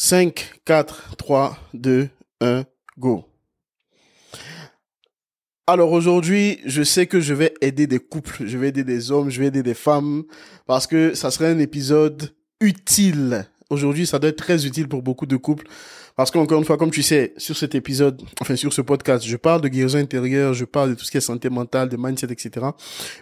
5, 0.00 0.60
4, 0.64 1.16
3, 1.16 1.58
2, 1.74 2.08
1, 2.40 2.64
go. 2.98 3.24
Alors 5.66 5.90
aujourd'hui, 5.90 6.60
je 6.64 6.84
sais 6.84 7.08
que 7.08 7.18
je 7.18 7.34
vais 7.34 7.52
aider 7.60 7.88
des 7.88 7.98
couples, 7.98 8.46
je 8.46 8.58
vais 8.58 8.68
aider 8.68 8.84
des 8.84 9.10
hommes, 9.10 9.28
je 9.28 9.40
vais 9.40 9.48
aider 9.48 9.64
des 9.64 9.74
femmes, 9.74 10.22
parce 10.66 10.86
que 10.86 11.14
ça 11.14 11.32
serait 11.32 11.50
un 11.50 11.58
épisode 11.58 12.32
utile. 12.60 13.50
Aujourd'hui, 13.70 14.06
ça 14.06 14.18
doit 14.18 14.30
être 14.30 14.38
très 14.38 14.64
utile 14.64 14.88
pour 14.88 15.02
beaucoup 15.02 15.26
de 15.26 15.36
couples, 15.36 15.66
parce 16.16 16.30
qu'encore 16.30 16.58
une 16.58 16.64
fois, 16.64 16.78
comme 16.78 16.90
tu 16.90 17.02
sais, 17.02 17.34
sur 17.36 17.54
cet 17.54 17.74
épisode, 17.74 18.22
enfin 18.40 18.56
sur 18.56 18.72
ce 18.72 18.80
podcast, 18.80 19.22
je 19.26 19.36
parle 19.36 19.60
de 19.60 19.68
guérison 19.68 19.98
intérieure, 19.98 20.54
je 20.54 20.64
parle 20.64 20.90
de 20.90 20.94
tout 20.94 21.04
ce 21.04 21.10
qui 21.10 21.18
est 21.18 21.20
santé 21.20 21.50
mentale, 21.50 21.90
de 21.90 21.98
mindset, 21.98 22.32
etc. 22.32 22.66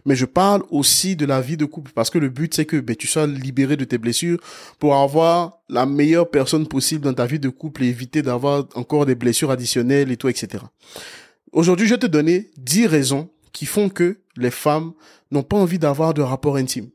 Mais 0.04 0.14
je 0.14 0.24
parle 0.24 0.62
aussi 0.70 1.16
de 1.16 1.27
la 1.27 1.40
vie 1.40 1.56
de 1.56 1.64
couple, 1.64 1.90
parce 1.92 2.10
que 2.10 2.18
le 2.18 2.28
but, 2.28 2.54
c'est 2.54 2.64
que 2.64 2.77
ben, 2.77 2.95
tu 2.95 3.09
sois 3.09 3.27
libéré 3.27 3.77
de 3.77 3.84
tes 3.84 3.98
blessures 3.98 4.38
pour 4.78 4.95
avoir 4.95 5.59
la 5.68 5.84
meilleure 5.84 6.30
personne 6.30 6.68
possible 6.68 7.02
dans 7.02 7.14
ta 7.14 7.26
vie 7.26 7.40
de 7.40 7.48
couple 7.48 7.82
et 7.82 7.88
éviter 7.88 8.22
d'avoir 8.22 8.66
encore 8.77 9.05
des 9.05 9.16
blessures 9.16 9.50
additionnelles 9.50 10.12
et 10.12 10.16
tout, 10.16 10.28
etc. 10.28 10.62
Aujourd'hui, 11.50 11.88
je 11.88 11.94
vais 11.94 12.00
te 12.00 12.06
donner 12.06 12.50
10 12.58 12.86
raisons 12.86 13.28
qui 13.52 13.66
font 13.66 13.88
que 13.88 14.19
les 14.36 14.52
femmes 14.52 14.92
n'ont 15.33 15.42
pas 15.42 15.56
envie 15.56 15.80
d'avoir 15.80 16.14
de 16.14 16.22
rapport 16.22 16.55
intime. 16.55 16.91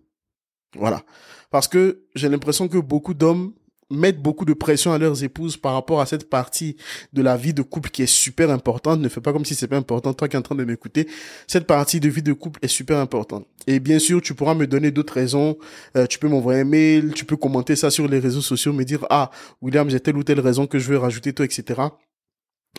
Voilà. 0.75 1.03
Parce 1.49 1.67
que 1.67 2.03
j'ai 2.15 2.29
l'impression 2.29 2.67
que 2.67 2.77
beaucoup 2.77 3.13
d'hommes 3.13 3.53
mettent 3.91 4.21
beaucoup 4.21 4.45
de 4.45 4.53
pression 4.53 4.93
à 4.93 4.97
leurs 4.97 5.23
épouses 5.23 5.57
par 5.57 5.73
rapport 5.73 6.01
à 6.01 6.05
cette 6.05 6.29
partie 6.29 6.77
de 7.13 7.21
la 7.21 7.37
vie 7.37 7.53
de 7.53 7.61
couple 7.61 7.89
qui 7.89 8.03
est 8.03 8.07
super 8.07 8.49
importante. 8.49 8.99
Ne 8.99 9.09
fais 9.09 9.21
pas 9.21 9.33
comme 9.33 9.45
si 9.45 9.53
c'est 9.53 9.67
pas 9.67 9.77
important. 9.77 10.13
Toi 10.13 10.27
qui 10.27 10.35
es 10.35 10.39
en 10.39 10.41
train 10.41 10.55
de 10.55 10.63
m'écouter, 10.63 11.07
cette 11.47 11.67
partie 11.67 11.99
de 11.99 12.09
vie 12.09 12.23
de 12.23 12.33
couple 12.33 12.59
est 12.63 12.69
super 12.69 12.97
importante. 12.97 13.45
Et 13.67 13.79
bien 13.79 13.99
sûr, 13.99 14.21
tu 14.21 14.33
pourras 14.33 14.55
me 14.55 14.65
donner 14.65 14.91
d'autres 14.91 15.13
raisons. 15.13 15.57
Euh, 15.95 16.07
tu 16.07 16.17
peux 16.17 16.27
m'envoyer 16.27 16.61
un 16.61 16.65
mail, 16.65 17.13
tu 17.13 17.25
peux 17.25 17.37
commenter 17.37 17.75
ça 17.75 17.91
sur 17.91 18.07
les 18.07 18.19
réseaux 18.19 18.41
sociaux, 18.41 18.73
me 18.73 18.83
dire, 18.83 19.05
ah, 19.09 19.29
William, 19.61 19.89
j'ai 19.89 19.99
telle 19.99 20.17
ou 20.17 20.23
telle 20.23 20.39
raison 20.39 20.67
que 20.67 20.79
je 20.79 20.89
veux 20.89 20.97
rajouter, 20.97 21.33
toi, 21.33 21.45
etc. 21.45 21.81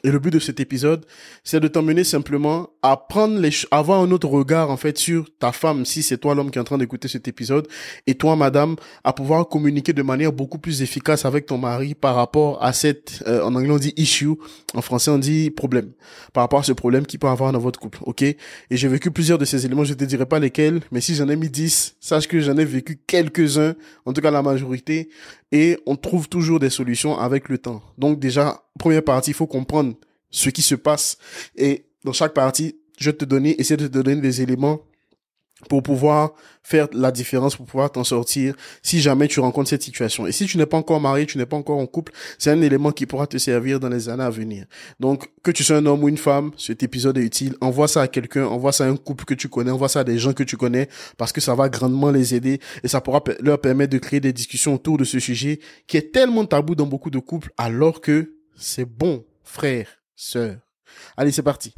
Et 0.04 0.10
le 0.10 0.18
but 0.18 0.32
de 0.32 0.40
cet 0.40 0.58
épisode, 0.58 1.06
c'est 1.44 1.60
de 1.60 1.68
t'emmener 1.68 2.02
simplement 2.02 2.70
à 2.82 2.96
prendre 2.96 3.38
les, 3.38 3.50
avoir 3.70 4.00
un 4.00 4.10
autre 4.10 4.26
regard, 4.26 4.70
en 4.70 4.76
fait, 4.76 4.98
sur 4.98 5.26
ta 5.38 5.52
femme, 5.52 5.84
si 5.84 6.02
c'est 6.02 6.18
toi 6.18 6.34
l'homme 6.34 6.50
qui 6.50 6.58
est 6.58 6.60
en 6.60 6.64
train 6.64 6.78
d'écouter 6.78 7.06
cet 7.06 7.28
épisode, 7.28 7.68
et 8.08 8.16
toi, 8.16 8.34
madame, 8.34 8.74
à 9.04 9.12
pouvoir 9.12 9.48
communiquer 9.48 9.92
de 9.92 10.02
manière 10.02 10.32
beaucoup 10.32 10.58
plus 10.58 10.82
efficace 10.82 11.24
avec 11.24 11.46
ton 11.46 11.56
mari 11.56 11.94
par 11.94 12.16
rapport 12.16 12.62
à 12.64 12.72
cette, 12.72 13.22
euh, 13.28 13.44
en 13.44 13.54
anglais 13.54 13.70
on 13.70 13.78
dit 13.78 13.92
issue, 13.96 14.30
en 14.74 14.82
français 14.82 15.12
on 15.12 15.18
dit 15.18 15.50
problème, 15.50 15.92
par 16.32 16.42
rapport 16.42 16.60
à 16.60 16.64
ce 16.64 16.72
problème 16.72 17.06
qu'il 17.06 17.20
peut 17.20 17.28
avoir 17.28 17.52
dans 17.52 17.60
votre 17.60 17.78
couple, 17.78 17.98
ok? 18.02 18.22
Et 18.22 18.36
j'ai 18.70 18.88
vécu 18.88 19.12
plusieurs 19.12 19.38
de 19.38 19.44
ces 19.44 19.64
éléments, 19.64 19.84
je 19.84 19.94
te 19.94 20.04
dirai 20.04 20.26
pas 20.26 20.40
lesquels, 20.40 20.80
mais 20.90 21.00
si 21.00 21.14
j'en 21.14 21.28
ai 21.28 21.36
mis 21.36 21.48
10, 21.48 21.96
sache 22.00 22.26
que 22.26 22.40
j'en 22.40 22.56
ai 22.56 22.64
vécu 22.64 22.98
quelques-uns, 23.06 23.74
en 24.04 24.12
tout 24.12 24.20
cas 24.20 24.32
la 24.32 24.42
majorité, 24.42 25.10
et 25.52 25.78
on 25.86 25.96
trouve 25.96 26.28
toujours 26.28 26.58
des 26.58 26.70
solutions 26.70 27.16
avec 27.18 27.48
le 27.48 27.58
temps. 27.58 27.82
Donc 27.98 28.18
déjà, 28.18 28.62
première 28.78 29.04
partie, 29.04 29.30
il 29.30 29.34
faut 29.34 29.46
comprendre 29.46 29.94
ce 30.30 30.50
qui 30.50 30.62
se 30.62 30.74
passe 30.74 31.18
et 31.56 31.86
dans 32.04 32.12
chaque 32.12 32.34
partie, 32.34 32.76
je 32.98 33.10
vais 33.10 33.16
te 33.16 33.24
donner, 33.24 33.60
essayer 33.60 33.76
de 33.76 33.86
te 33.86 33.92
donner 33.92 34.20
des 34.20 34.42
éléments 34.42 34.80
pour 35.68 35.82
pouvoir 35.82 36.32
faire 36.62 36.88
la 36.92 37.10
différence, 37.10 37.56
pour 37.56 37.66
pouvoir 37.66 37.90
t'en 37.90 38.04
sortir 38.04 38.54
si 38.82 39.00
jamais 39.00 39.28
tu 39.28 39.40
rencontres 39.40 39.70
cette 39.70 39.82
situation. 39.82 40.26
Et 40.26 40.32
si 40.32 40.46
tu 40.46 40.58
n'es 40.58 40.66
pas 40.66 40.76
encore 40.76 41.00
marié, 41.00 41.26
tu 41.26 41.38
n'es 41.38 41.46
pas 41.46 41.56
encore 41.56 41.78
en 41.78 41.86
couple, 41.86 42.12
c'est 42.38 42.50
un 42.50 42.60
élément 42.60 42.92
qui 42.92 43.06
pourra 43.06 43.26
te 43.26 43.38
servir 43.38 43.80
dans 43.80 43.88
les 43.88 44.08
années 44.08 44.24
à 44.24 44.30
venir. 44.30 44.66
Donc, 45.00 45.30
que 45.42 45.50
tu 45.50 45.64
sois 45.64 45.76
un 45.76 45.86
homme 45.86 46.02
ou 46.04 46.08
une 46.08 46.18
femme, 46.18 46.50
cet 46.56 46.82
épisode 46.82 47.18
est 47.18 47.22
utile. 47.22 47.54
Envoie 47.60 47.88
ça 47.88 48.02
à 48.02 48.08
quelqu'un, 48.08 48.46
envoie 48.46 48.72
ça 48.72 48.84
à 48.84 48.88
un 48.88 48.96
couple 48.96 49.24
que 49.24 49.34
tu 49.34 49.48
connais, 49.48 49.70
envoie 49.70 49.88
ça 49.88 50.00
à 50.00 50.04
des 50.04 50.18
gens 50.18 50.32
que 50.32 50.42
tu 50.42 50.56
connais 50.56 50.88
parce 51.16 51.32
que 51.32 51.40
ça 51.40 51.54
va 51.54 51.68
grandement 51.68 52.10
les 52.10 52.34
aider 52.34 52.60
et 52.82 52.88
ça 52.88 53.00
pourra 53.00 53.22
leur 53.40 53.60
permettre 53.60 53.92
de 53.92 53.98
créer 53.98 54.20
des 54.20 54.32
discussions 54.32 54.74
autour 54.74 54.98
de 54.98 55.04
ce 55.04 55.18
sujet 55.18 55.60
qui 55.86 55.96
est 55.96 56.12
tellement 56.12 56.44
tabou 56.44 56.74
dans 56.74 56.86
beaucoup 56.86 57.10
de 57.10 57.18
couples 57.18 57.50
alors 57.56 58.00
que 58.00 58.41
c'est 58.62 58.84
bon, 58.84 59.24
frère, 59.42 59.88
sœur. 60.14 60.56
Allez, 61.16 61.32
c'est 61.32 61.42
parti. 61.42 61.72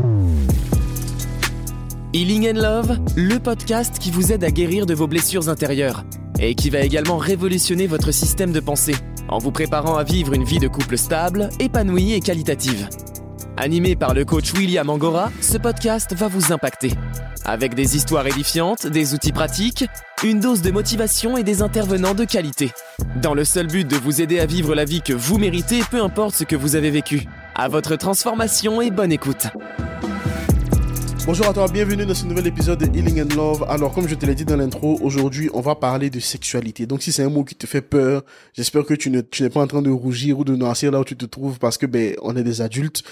Healing 2.12 2.48
and 2.48 2.60
Love, 2.60 2.98
le 3.16 3.38
podcast 3.38 3.98
qui 3.98 4.10
vous 4.10 4.32
aide 4.32 4.44
à 4.44 4.50
guérir 4.50 4.86
de 4.86 4.94
vos 4.94 5.08
blessures 5.08 5.48
intérieures 5.48 6.04
et 6.38 6.54
qui 6.54 6.70
va 6.70 6.80
également 6.80 7.16
révolutionner 7.16 7.86
votre 7.86 8.12
système 8.12 8.52
de 8.52 8.60
pensée 8.60 8.94
en 9.28 9.38
vous 9.38 9.50
préparant 9.50 9.96
à 9.96 10.04
vivre 10.04 10.34
une 10.34 10.44
vie 10.44 10.58
de 10.58 10.68
couple 10.68 10.98
stable, 10.98 11.48
épanouie 11.58 12.12
et 12.12 12.20
qualitative. 12.20 12.88
Animé 13.56 13.94
par 13.94 14.14
le 14.14 14.24
coach 14.24 14.52
William 14.54 14.90
Angora, 14.90 15.30
ce 15.40 15.56
podcast 15.58 16.12
va 16.12 16.26
vous 16.26 16.52
impacter. 16.52 16.90
Avec 17.44 17.74
des 17.74 17.96
histoires 17.96 18.26
édifiantes, 18.26 18.88
des 18.88 19.14
outils 19.14 19.30
pratiques, 19.30 19.84
une 20.24 20.40
dose 20.40 20.60
de 20.60 20.72
motivation 20.72 21.36
et 21.36 21.44
des 21.44 21.62
intervenants 21.62 22.14
de 22.14 22.24
qualité. 22.24 22.72
Dans 23.22 23.32
le 23.32 23.44
seul 23.44 23.68
but 23.68 23.86
de 23.86 23.96
vous 23.96 24.20
aider 24.20 24.40
à 24.40 24.46
vivre 24.46 24.74
la 24.74 24.84
vie 24.84 25.02
que 25.02 25.12
vous 25.12 25.38
méritez, 25.38 25.80
peu 25.88 26.02
importe 26.02 26.34
ce 26.34 26.42
que 26.42 26.56
vous 26.56 26.74
avez 26.74 26.90
vécu. 26.90 27.28
À 27.54 27.68
votre 27.68 27.94
transformation 27.94 28.82
et 28.82 28.90
bonne 28.90 29.12
écoute. 29.12 29.46
Bonjour 31.26 31.46
à 31.46 31.54
toi, 31.54 31.66
bienvenue 31.72 32.04
dans 32.04 32.12
ce 32.12 32.26
nouvel 32.26 32.48
épisode 32.48 32.80
de 32.80 32.98
Healing 32.98 33.22
and 33.22 33.34
Love. 33.34 33.64
Alors, 33.68 33.94
comme 33.94 34.06
je 34.08 34.14
te 34.14 34.26
l'ai 34.26 34.34
dit 34.34 34.44
dans 34.44 34.56
l'intro, 34.56 34.98
aujourd'hui, 35.00 35.48
on 35.54 35.62
va 35.62 35.74
parler 35.74 36.10
de 36.10 36.20
sexualité. 36.20 36.84
Donc, 36.84 37.02
si 37.02 37.12
c'est 37.12 37.22
un 37.22 37.30
mot 37.30 37.44
qui 37.44 37.54
te 37.54 37.66
fait 37.66 37.80
peur, 37.80 38.22
j'espère 38.52 38.84
que 38.84 38.92
tu 38.92 39.10
ne, 39.10 39.22
tu 39.22 39.42
n'es 39.42 39.48
pas 39.48 39.62
en 39.62 39.66
train 39.66 39.80
de 39.80 39.90
rougir 39.90 40.40
ou 40.40 40.44
de 40.44 40.54
noircir 40.54 40.90
là 40.90 41.00
où 41.00 41.04
tu 41.04 41.16
te 41.16 41.24
trouves 41.24 41.58
parce 41.58 41.78
que, 41.78 41.86
ben, 41.86 42.14
on 42.20 42.36
est 42.36 42.42
des 42.42 42.60
adultes. 42.60 43.04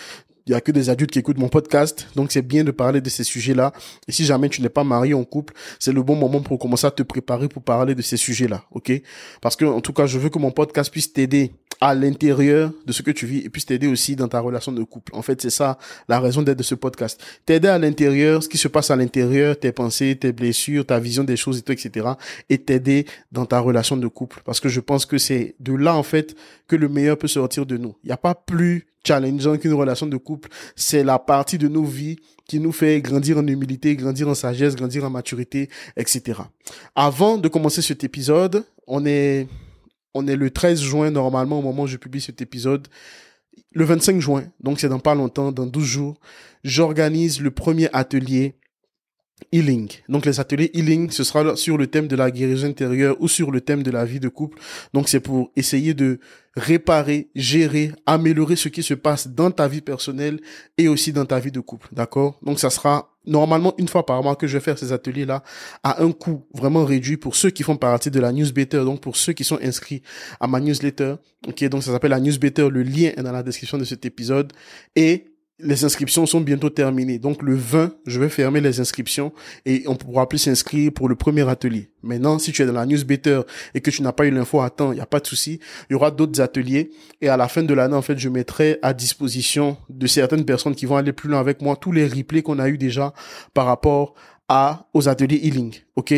Il 0.47 0.53
y 0.53 0.55
a 0.55 0.61
que 0.61 0.73
des 0.73 0.91
adultes 0.91 1.11
qui 1.11 1.19
écoutent 1.19 1.39
mon 1.39 1.49
podcast, 1.49 2.09
donc 2.17 2.33
c'est 2.33 2.43
bien 2.43 2.65
de 2.65 2.71
parler 2.71 3.01
de 3.01 3.09
ces 3.09 3.25
sujets-là. 3.25 3.73
Et 4.09 4.13
si 4.13 4.25
jamais 4.25 4.49
tu 4.49 4.61
n'es 4.61 4.69
pas 4.69 4.85
marié 4.85 5.15
en 5.15 5.25
couple, 5.25 5.55
c'est 5.79 5.93
le 5.93 6.03
bon 6.03 6.17
moment 6.17 6.41
pour 6.41 6.59
commencer 6.59 6.87
à 6.87 6.91
te 6.91 7.03
préparer 7.03 7.49
pour 7.49 7.63
parler 7.63 7.95
de 7.95 8.03
ces 8.03 8.17
sujets-là, 8.17 8.65
ok? 8.73 8.93
Parce 9.41 9.57
que 9.57 9.65
en 9.65 9.81
tout 9.81 9.93
cas, 9.93 10.07
je 10.07 10.19
veux 10.19 10.31
que 10.31 10.39
mon 10.39 10.51
podcast 10.51 10.91
puisse 10.91 11.13
t'aider 11.13 11.53
à 11.83 11.97
l'intérieur 11.97 12.71
de 12.87 12.93
ce 12.93 13.03
que 13.03 13.11
tu 13.11 13.27
vis 13.27 13.39
et 13.39 13.49
puisse 13.49 13.67
t'aider 13.67 13.89
aussi 13.89 14.15
dans 14.15 14.29
ta 14.29 14.39
relation 14.39 14.71
de 14.71 14.85
couple. 14.85 15.13
En 15.17 15.21
fait, 15.21 15.43
c'est 15.43 15.51
ça 15.51 15.79
la 16.09 16.21
raison 16.21 16.41
d'être 16.41 16.59
de 16.59 16.63
ce 16.63 16.77
podcast. 16.77 17.21
T'aider 17.45 17.67
à 17.67 17.77
l'intérieur, 17.77 18.41
ce 18.41 18.49
qui 18.49 18.57
se 18.57 18.69
passe 18.69 18.93
à 18.93 18.97
l'intérieur, 18.97 19.59
tes 19.59 19.73
pensées, 19.73 20.15
tes 20.15 20.31
blessures, 20.31 20.87
ta 20.87 21.01
vision 21.01 21.25
des 21.25 21.37
choses 21.37 21.59
et 21.59 21.63
tout, 21.63 21.73
etc. 21.73 22.07
Et 22.49 22.59
t'aider 22.59 23.05
dans 23.33 23.47
ta 23.47 23.59
relation 23.59 23.97
de 23.97 24.07
couple. 24.07 24.43
Parce 24.45 24.61
que 24.61 24.69
je 24.69 24.79
pense 24.79 25.07
que 25.07 25.19
c'est 25.19 25.57
de 25.59 25.75
là, 25.75 25.97
en 25.97 26.05
fait, 26.05 26.37
que 26.69 26.77
le 26.77 26.89
meilleur 26.89 27.19
peut 27.19 27.27
sortir 27.27 27.67
de 27.67 27.77
nous. 27.77 27.97
Il 28.05 28.07
n'y 28.07 28.13
a 28.13 28.17
pas 28.17 28.37
plus 28.37 28.87
challengeant 29.05 29.57
qu'une 29.57 29.75
relation 29.75 30.07
de 30.07 30.17
couple. 30.17 30.51
C'est 30.77 31.03
la 31.03 31.19
partie 31.19 31.59
de 31.59 31.67
nos 31.67 31.83
vies 31.83 32.15
qui 32.47 32.61
nous 32.61 32.71
fait 32.71 33.01
grandir 33.01 33.39
en 33.39 33.47
humilité, 33.49 33.97
grandir 33.97 34.29
en 34.29 34.37
sagesse, 34.37 34.77
grandir 34.77 35.03
en 35.03 35.11
maturité, 35.11 35.69
etc. 35.97 36.43
Avant 36.95 37.39
de 37.39 37.49
commencer 37.49 37.83
cet 37.83 38.05
épisode, 38.05 38.65
on 38.87 39.05
est 39.05 39.49
on 40.15 40.27
est 40.27 40.37
le 40.37 40.51
13 40.51 40.81
juin 40.81 41.11
normalement 41.11 41.59
au 41.59 41.63
moment 41.63 41.85
où 41.85 41.87
je 41.87 41.97
publie 41.97 42.21
cet 42.21 42.41
épisode. 42.41 42.89
Le 43.75 43.85
25 43.85 44.21
juin, 44.21 44.45
donc 44.61 44.81
c'est 44.81 44.89
dans 44.89 44.99
pas 44.99 45.15
longtemps, 45.15 45.53
dans 45.53 45.67
12 45.67 45.85
jours, 45.85 46.21
j'organise 46.65 47.41
le 47.41 47.51
premier 47.51 47.89
atelier 47.93 48.55
Healing. 49.51 49.91
Donc 50.09 50.27
les 50.27 50.41
ateliers 50.41 50.71
Healing, 50.75 51.11
ce 51.11 51.25
sera 51.25 51.57
sur 51.57 51.77
le 51.77 51.87
thème 51.87 52.07
de 52.07 52.17
la 52.17 52.31
guérison 52.31 52.69
intérieure 52.69 53.17
ou 53.21 53.29
sur 53.29 53.51
le 53.51 53.61
thème 53.61 53.83
de 53.83 53.91
la 53.91 54.05
vie 54.05 54.21
de 54.21 54.29
couple. 54.29 54.59
Donc 54.93 55.09
c'est 55.09 55.21
pour 55.21 55.51
essayer 55.57 55.95
de 55.95 56.21
réparer, 56.55 57.31
gérer, 57.35 57.93
améliorer 58.07 58.57
ce 58.57 58.69
qui 58.69 58.83
se 58.83 58.95
passe 58.95 59.29
dans 59.29 59.51
ta 59.51 59.69
vie 59.69 59.81
personnelle 59.81 60.41
et 60.79 60.89
aussi 60.89 61.13
dans 61.13 61.27
ta 61.27 61.39
vie 61.41 61.53
de 61.53 61.61
couple. 61.61 61.89
D'accord? 61.93 62.39
Donc 62.43 62.61
ça 62.61 62.71
sera 62.71 63.12
normalement 63.27 63.75
une 63.79 63.89
fois 63.89 64.05
par 64.05 64.23
mois 64.23 64.37
que 64.37 64.47
je 64.47 64.57
vais 64.57 64.63
faire 64.63 64.79
ces 64.79 64.93
ateliers-là 64.93 65.43
à 65.83 66.03
un 66.03 66.13
coût 66.13 66.47
vraiment 66.55 66.85
réduit 66.85 67.17
pour 67.17 67.37
ceux 67.37 67.51
qui 67.51 67.63
font 67.63 67.77
partie 67.77 68.11
de 68.11 68.21
la 68.21 68.33
newsletter, 68.33 68.85
donc 68.85 69.01
pour 69.01 69.17
ceux 69.17 69.33
qui 69.33 69.45
sont 69.45 69.59
inscrits 69.63 70.03
à 70.41 70.47
ma 70.47 70.61
newsletter. 70.61 71.17
Ok, 71.47 71.65
donc 71.65 71.83
ça 71.83 71.93
s'appelle 71.93 72.11
la 72.11 72.21
newsletter, 72.21 72.69
le 72.71 72.83
lien 72.83 73.11
est 73.17 73.23
dans 73.23 73.33
la 73.33 73.43
description 73.43 73.79
de 73.79 73.85
cet 73.85 74.05
épisode. 74.05 74.53
Et 74.97 75.32
les 75.59 75.85
inscriptions 75.85 76.27
sont 76.27 76.41
bientôt 76.41 76.71
terminées. 76.71 77.19
Donc 77.19 77.43
le 77.43 77.55
20, 77.55 77.95
je 78.07 78.21
vais 78.21 78.29
fermer 78.29 78.61
les 78.61 78.81
inscriptions 78.81 79.33
et 79.65 79.85
on 79.87 79.95
pourra 79.95 80.29
plus 80.29 80.39
s'inscrire 80.39 80.93
pour 80.93 81.09
le 81.09 81.15
premier 81.15 81.49
atelier. 81.49 81.91
Maintenant, 82.03 82.39
si 82.39 82.53
tu 82.53 82.63
es 82.63 82.67
dans 82.67 82.73
la 82.73 82.87
newsletter 82.87 83.43
et 83.75 83.81
que 83.81 83.91
tu 83.91 84.03
n'as 84.03 84.13
pas 84.13 84.27
eu 84.27 84.31
l'info 84.31 84.61
à 84.61 84.71
temps, 84.71 84.93
il 84.93 84.97
n'y 84.97 85.01
a 85.01 85.07
pas 85.07 85.21
de 85.21 85.27
souci. 85.27 85.61
Il 85.89 85.93
y 85.93 85.97
aura 85.97 86.11
d'autres 86.11 86.41
ateliers 86.41 86.91
et 87.21 87.29
à 87.29 87.37
la 87.37 87.49
fin 87.49 87.63
de 87.63 87.75
l'année, 87.75 87.95
en 87.95 88.03
fait, 88.03 88.19
je 88.19 88.29
mettrai 88.29 88.79
à 88.83 88.93
disposition 88.93 89.77
de 89.89 90.07
certaines 90.07 90.45
personnes 90.45 90.75
qui 90.75 90.87
vont 90.87 90.97
aller 90.97 91.13
plus 91.13 91.29
loin 91.29 91.41
avec 91.41 91.63
moi 91.63 91.77
tous 91.77 91.93
les 91.93 92.07
replays 92.07 92.43
qu'on 92.43 92.59
a 92.59 92.69
eu 92.69 92.79
déjà 92.79 93.13
par 93.55 93.67
rapport 93.67 94.15
à, 94.49 94.89
aux 94.93 95.09
ateliers 95.09 95.41
healing. 95.43 95.75
OK? 95.97 96.15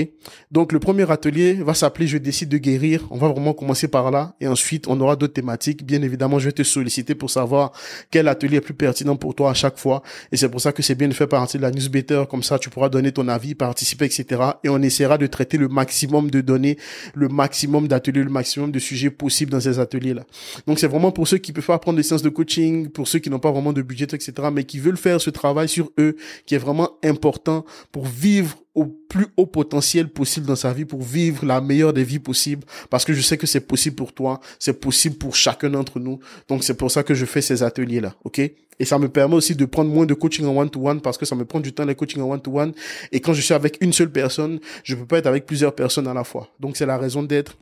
Donc 0.53 0.73
le 0.73 0.79
premier 0.79 1.11
atelier 1.11 1.55
va 1.55 1.75
s'appeler 1.75 2.07
je 2.07 2.17
décide 2.17 2.49
de 2.49 2.59
guérir. 2.59 3.09
On 3.11 3.19
va 3.19 3.27
vraiment 3.29 3.55
commencer 3.55 3.89
par 3.89 4.13
là 4.13 4.37
et 4.41 4.47
ensuite 4.47 4.87
on 4.87 5.01
aura 5.01 5.17
d'autres 5.17 5.33
thématiques. 5.33 5.85
Bien 5.85 6.01
évidemment, 6.03 6.39
je 6.39 6.47
vais 6.47 6.53
te 6.53 6.63
solliciter 6.63 7.17
pour 7.17 7.29
savoir 7.29 7.73
quel 8.11 8.29
atelier 8.29 8.59
est 8.59 8.61
plus 8.61 8.75
pertinent 8.75 9.17
pour 9.17 9.35
toi 9.35 9.51
à 9.51 9.55
chaque 9.55 9.77
fois 9.77 10.03
et 10.31 10.37
c'est 10.37 10.49
pour 10.49 10.61
ça 10.61 10.73
que 10.73 10.81
c'est 10.83 10.95
bien 10.95 11.09
de 11.09 11.13
faire 11.13 11.29
partie 11.29 11.57
de 11.57 11.63
la 11.63 11.73
newsletter 11.73 12.25
comme 12.31 12.45
ça 12.45 12.59
tu 12.59 12.71
pourras 12.71 12.89
donner 12.89 13.11
ton 13.11 13.27
avis, 13.27 13.57
participer 13.57 14.05
etc. 14.05 14.43
et 14.63 14.69
on 14.69 14.81
essaiera 14.81 15.19
de 15.19 15.27
traiter 15.27 15.59
le 15.59 15.67
maximum 15.67 16.31
de 16.31 16.41
données, 16.41 16.79
le 17.15 17.29
maximum 17.29 17.89
d'ateliers, 17.89 18.23
le 18.23 18.31
maximum 18.31 18.71
de 18.71 18.79
sujets 18.79 19.11
possibles 19.11 19.51
dans 19.51 19.61
ces 19.61 19.81
ateliers 19.81 20.15
là. 20.15 20.23
Donc 20.69 20.79
c'est 20.79 20.87
vraiment 20.87 21.11
pour 21.11 21.27
ceux 21.27 21.39
qui 21.39 21.53
peuvent 21.53 21.67
pas 21.67 21.81
prendre 21.81 21.97
des 21.97 22.05
séances 22.05 22.23
de 22.23 22.29
coaching, 22.29 22.91
pour 22.91 23.09
ceux 23.09 23.19
qui 23.19 23.29
n'ont 23.29 23.41
pas 23.41 23.51
vraiment 23.51 23.73
de 23.73 23.83
budget 23.83 24.05
etc. 24.05 24.33
mais 24.53 24.63
qui 24.63 24.79
veulent 24.79 24.97
faire 24.97 25.21
ce 25.21 25.31
travail 25.31 25.69
sur 25.69 25.91
eux 25.99 26.15
qui 26.47 26.55
est 26.55 26.59
vraiment 26.59 26.91
important 27.03 27.65
pour 27.91 28.07
vivre 28.07 28.57
au 28.75 28.87
plus 28.87 29.27
haut 29.37 29.47
potentiel 29.47 30.09
possible 30.09 30.47
dans 30.47 30.57
sa 30.57 30.73
vie 30.73 30.85
pour 30.85 31.03
vivre 31.03 31.47
la 31.47 31.61
meilleure 31.61 31.93
des 31.93 32.05
vies 32.05 32.19
possibles 32.19 32.65
parce 32.91 33.05
que 33.05 33.13
je 33.13 33.21
sais 33.21 33.37
que 33.37 33.47
c'est 33.47 33.61
possible 33.61 33.97
pour 33.97 34.13
toi, 34.13 34.41
c'est 34.59 34.81
possible 34.81 35.17
pour 35.17 35.37
chacun 35.37 35.71
d'entre 35.71 36.01
nous. 36.01 36.19
Donc 36.49 36.65
c'est 36.65 36.75
pour 36.75 36.91
ça 36.91 37.03
que 37.03 37.15
je 37.15 37.25
fais 37.25 37.41
ces 37.41 37.63
ateliers 37.63 38.01
là, 38.01 38.15
OK? 38.25 38.41
Et 38.81 38.85
ça 38.85 38.99
me 38.99 39.09
permet 39.09 39.37
aussi 39.37 39.55
de 39.55 39.65
prendre 39.65 39.91
moins 39.91 40.07
de 40.07 40.15
coaching 40.15 40.47
en 40.47 40.57
one 40.57 40.69
to 40.69 40.89
one 40.89 41.01
parce 41.01 41.17
que 41.17 41.25
ça 41.25 41.37
me 41.37 41.45
prend 41.45 41.61
du 41.61 41.73
temps 41.73 41.85
les 41.85 41.95
coaching 41.95 42.21
en 42.21 42.31
one 42.31 42.43
to 42.43 42.59
one 42.59 42.73
et 43.13 43.21
quand 43.21 43.33
je 43.33 43.41
suis 43.41 43.55
avec 43.55 43.79
une 43.81 43.93
seule 43.93 44.11
personne, 44.11 44.59
je 44.83 44.97
peux 44.97 45.07
pas 45.07 45.19
être 45.19 45.27
avec 45.27 45.47
plusieurs 45.47 45.75
personnes 45.75 46.09
à 46.09 46.15
la 46.15 46.25
fois. 46.25 46.49
Donc 46.59 46.77
c'est 46.77 46.87
la 46.87 46.99
raison 46.99 47.23
d'être 47.23 47.57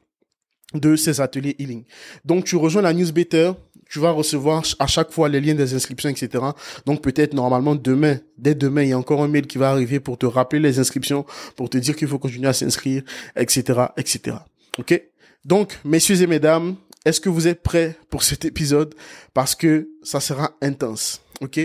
de 0.75 0.97
ces 0.97 1.21
ateliers 1.21 1.57
healing. 1.59 1.85
Donc 2.25 2.45
tu 2.45 2.57
rejoins 2.57 2.83
la 2.83 2.93
newsletter, 2.93 3.53
tu 3.89 3.99
vas 3.99 4.11
recevoir 4.11 4.63
à 4.79 4.87
chaque 4.87 5.13
fois 5.13 5.29
les 5.29 5.41
liens 5.41 5.55
des 5.55 5.75
inscriptions, 5.75 6.09
etc. 6.09 6.43
Donc 6.87 7.03
peut-être 7.03 7.35
normalement 7.35 7.75
demain, 7.75 8.19
dès 8.39 8.55
demain, 8.55 8.83
il 8.83 8.89
y 8.89 8.93
a 8.93 8.99
encore 8.99 9.23
un 9.23 9.29
mail 9.29 9.47
qui 9.47 9.59
va 9.59 9.71
arriver 9.71 10.01
pour 10.01 10.17
te 10.17 10.27
rappeler 10.27 10.61
les 10.61 10.79
inscriptions, 10.79 11.27
pour 11.57 11.69
te 11.69 11.77
dire 11.77 11.95
qu'il 11.95 12.09
faut 12.09 12.19
continuer 12.19 12.49
à 12.49 12.55
s'inscrire, 12.55 13.03
etc., 13.37 13.81
etc. 13.97 14.37
Ok? 14.79 15.03
Donc, 15.45 15.79
messieurs 15.85 16.23
et 16.23 16.27
mesdames, 16.27 16.77
est-ce 17.05 17.21
que 17.21 17.29
vous 17.29 17.49
êtes 17.49 17.63
prêts 17.63 17.97
pour 18.09 18.23
cet 18.23 18.45
épisode? 18.45 18.95
Parce 19.35 19.55
que 19.55 19.89
ça 20.03 20.21
sera 20.21 20.53
intense. 20.63 21.21
Ok? 21.41 21.61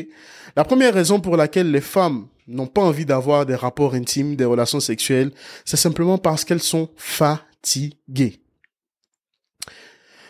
La 0.55 0.63
première 0.63 0.93
raison 0.93 1.19
pour 1.19 1.37
laquelle 1.37 1.71
les 1.71 1.81
femmes 1.81 2.27
n'ont 2.47 2.67
pas 2.67 2.81
envie 2.81 3.05
d'avoir 3.05 3.45
des 3.45 3.55
rapports 3.55 3.93
intimes, 3.93 4.35
des 4.35 4.45
relations 4.45 4.79
sexuelles, 4.79 5.31
c'est 5.63 5.77
simplement 5.77 6.17
parce 6.17 6.43
qu'elles 6.43 6.61
sont 6.61 6.89
fatiguées. 6.95 8.41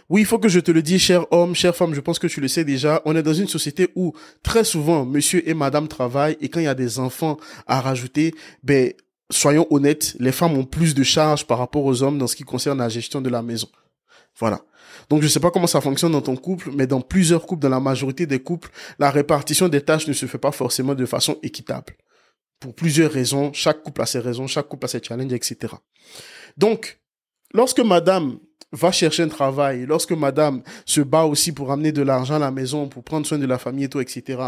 Oui, 0.10 0.22
il 0.22 0.26
faut 0.26 0.40
que 0.40 0.48
je 0.48 0.62
te 0.62 0.72
le 0.72 0.82
dise, 0.82 1.02
cher 1.02 1.26
homme, 1.32 1.54
chère 1.54 1.76
femme, 1.76 1.94
je 1.94 2.00
pense 2.00 2.18
que 2.18 2.28
tu 2.28 2.40
le 2.40 2.48
sais 2.48 2.64
déjà, 2.64 3.02
on 3.04 3.16
est 3.16 3.24
dans 3.24 3.34
une 3.34 3.48
société 3.48 3.90
où 3.96 4.14
très 4.42 4.64
souvent 4.64 5.06
monsieur 5.06 5.48
et 5.48 5.54
madame 5.54 5.90
travaillent 5.90 6.38
et 6.40 6.48
quand 6.48 6.62
il 6.62 6.66
y 6.66 6.68
a 6.68 6.76
des 6.76 7.00
enfants 7.00 7.38
à 7.66 7.82
rajouter, 7.82 8.34
ben, 8.64 8.94
soyons 9.30 9.68
honnêtes, 9.70 10.16
les 10.20 10.32
femmes 10.32 10.58
ont 10.58 10.64
plus 10.64 10.96
de 10.96 11.04
charges 11.04 11.46
par 11.46 11.58
rapport 11.58 11.84
aux 11.84 12.04
hommes 12.04 12.18
dans 12.18 12.28
ce 12.28 12.38
qui 12.38 12.44
concerne 12.44 12.78
la 12.78 12.88
gestion 12.88 13.20
de 13.20 13.30
la 13.30 13.42
maison. 13.42 13.68
Voilà. 14.40 14.62
Donc 15.10 15.24
je 15.24 15.28
sais 15.28 15.42
pas 15.42 15.52
comment 15.52 15.68
ça 15.68 15.82
fonctionne 15.82 16.14
dans 16.14 16.22
ton 16.22 16.38
couple, 16.38 16.72
mais 16.74 16.88
dans 16.88 17.02
plusieurs 17.02 17.46
couples, 17.46 17.64
dans 17.64 17.70
la 17.70 17.82
majorité 17.82 18.26
des 18.26 18.40
couples, 18.40 18.70
la 19.00 19.10
répartition 19.10 19.68
des 19.68 19.82
tâches 19.82 20.08
ne 20.08 20.14
se 20.14 20.26
fait 20.26 20.38
pas 20.38 20.54
forcément 20.54 20.96
de 20.96 21.06
façon 21.06 21.38
équitable. 21.44 21.98
Pour 22.62 22.74
plusieurs 22.74 23.12
raisons, 23.12 23.52
chaque 23.52 23.84
couple 23.84 24.02
a 24.02 24.06
ses 24.06 24.20
raisons, 24.20 24.48
chaque 24.48 24.68
couple 24.68 24.86
a 24.86 24.88
ses 24.88 25.04
challenges, 25.04 25.34
etc. 25.34 25.74
Donc, 26.58 27.00
lorsque 27.54 27.80
madame 27.82 28.40
va 28.72 28.92
chercher 28.92 29.24
un 29.24 29.28
travail, 29.28 29.86
lorsque 29.86 30.12
madame 30.12 30.62
se 30.86 31.02
bat 31.02 31.24
aussi 31.24 31.52
pour 31.52 31.72
amener 31.72 31.92
de 31.92 32.02
l'argent 32.02 32.36
à 32.36 32.40
la 32.40 32.52
maison, 32.52 32.88
pour 32.88 33.04
prendre 33.04 33.26
soin 33.26 33.38
de 33.38 33.46
la 33.46 33.58
famille 33.58 33.86
et 33.86 33.90
tout, 33.90 34.02
etc., 34.02 34.42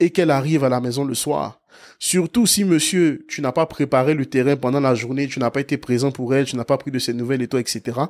et 0.00 0.10
qu'elle 0.10 0.30
arrive 0.30 0.64
à 0.64 0.68
la 0.68 0.80
maison 0.80 1.04
le 1.04 1.14
soir, 1.14 1.60
surtout 1.98 2.46
si 2.46 2.64
monsieur, 2.64 3.24
tu 3.28 3.40
n'as 3.40 3.52
pas 3.52 3.66
préparé 3.66 4.14
le 4.14 4.26
terrain 4.26 4.56
pendant 4.56 4.80
la 4.80 4.94
journée, 4.96 5.28
tu 5.28 5.38
n'as 5.38 5.50
pas 5.50 5.60
été 5.60 5.76
présent 5.76 6.10
pour 6.10 6.34
elle, 6.34 6.44
tu 6.44 6.56
n'as 6.56 6.64
pas 6.64 6.76
pris 6.76 6.90
de 6.90 6.98
ses 6.98 7.14
nouvelles 7.14 7.42
et 7.42 7.48
tout, 7.48 7.58
etc., 7.58 8.00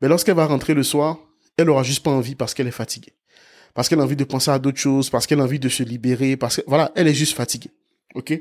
mais 0.00 0.08
lorsqu'elle 0.08 0.36
va 0.36 0.46
rentrer 0.46 0.74
le 0.74 0.82
soir, 0.82 1.18
elle 1.56 1.68
aura 1.70 1.82
juste 1.82 2.02
pas 2.02 2.10
envie 2.10 2.34
parce 2.34 2.54
qu'elle 2.54 2.68
est 2.68 2.70
fatiguée. 2.70 3.12
Parce 3.74 3.88
qu'elle 3.88 4.00
a 4.00 4.04
envie 4.04 4.16
de 4.16 4.24
penser 4.24 4.50
à 4.50 4.58
d'autres 4.58 4.78
choses, 4.78 5.10
parce 5.10 5.26
qu'elle 5.26 5.40
a 5.40 5.44
envie 5.44 5.58
de 5.58 5.68
se 5.68 5.82
libérer, 5.82 6.36
parce 6.36 6.56
que, 6.56 6.62
voilà, 6.66 6.92
elle 6.94 7.08
est 7.08 7.14
juste 7.14 7.36
fatiguée. 7.36 7.70
OK? 8.14 8.40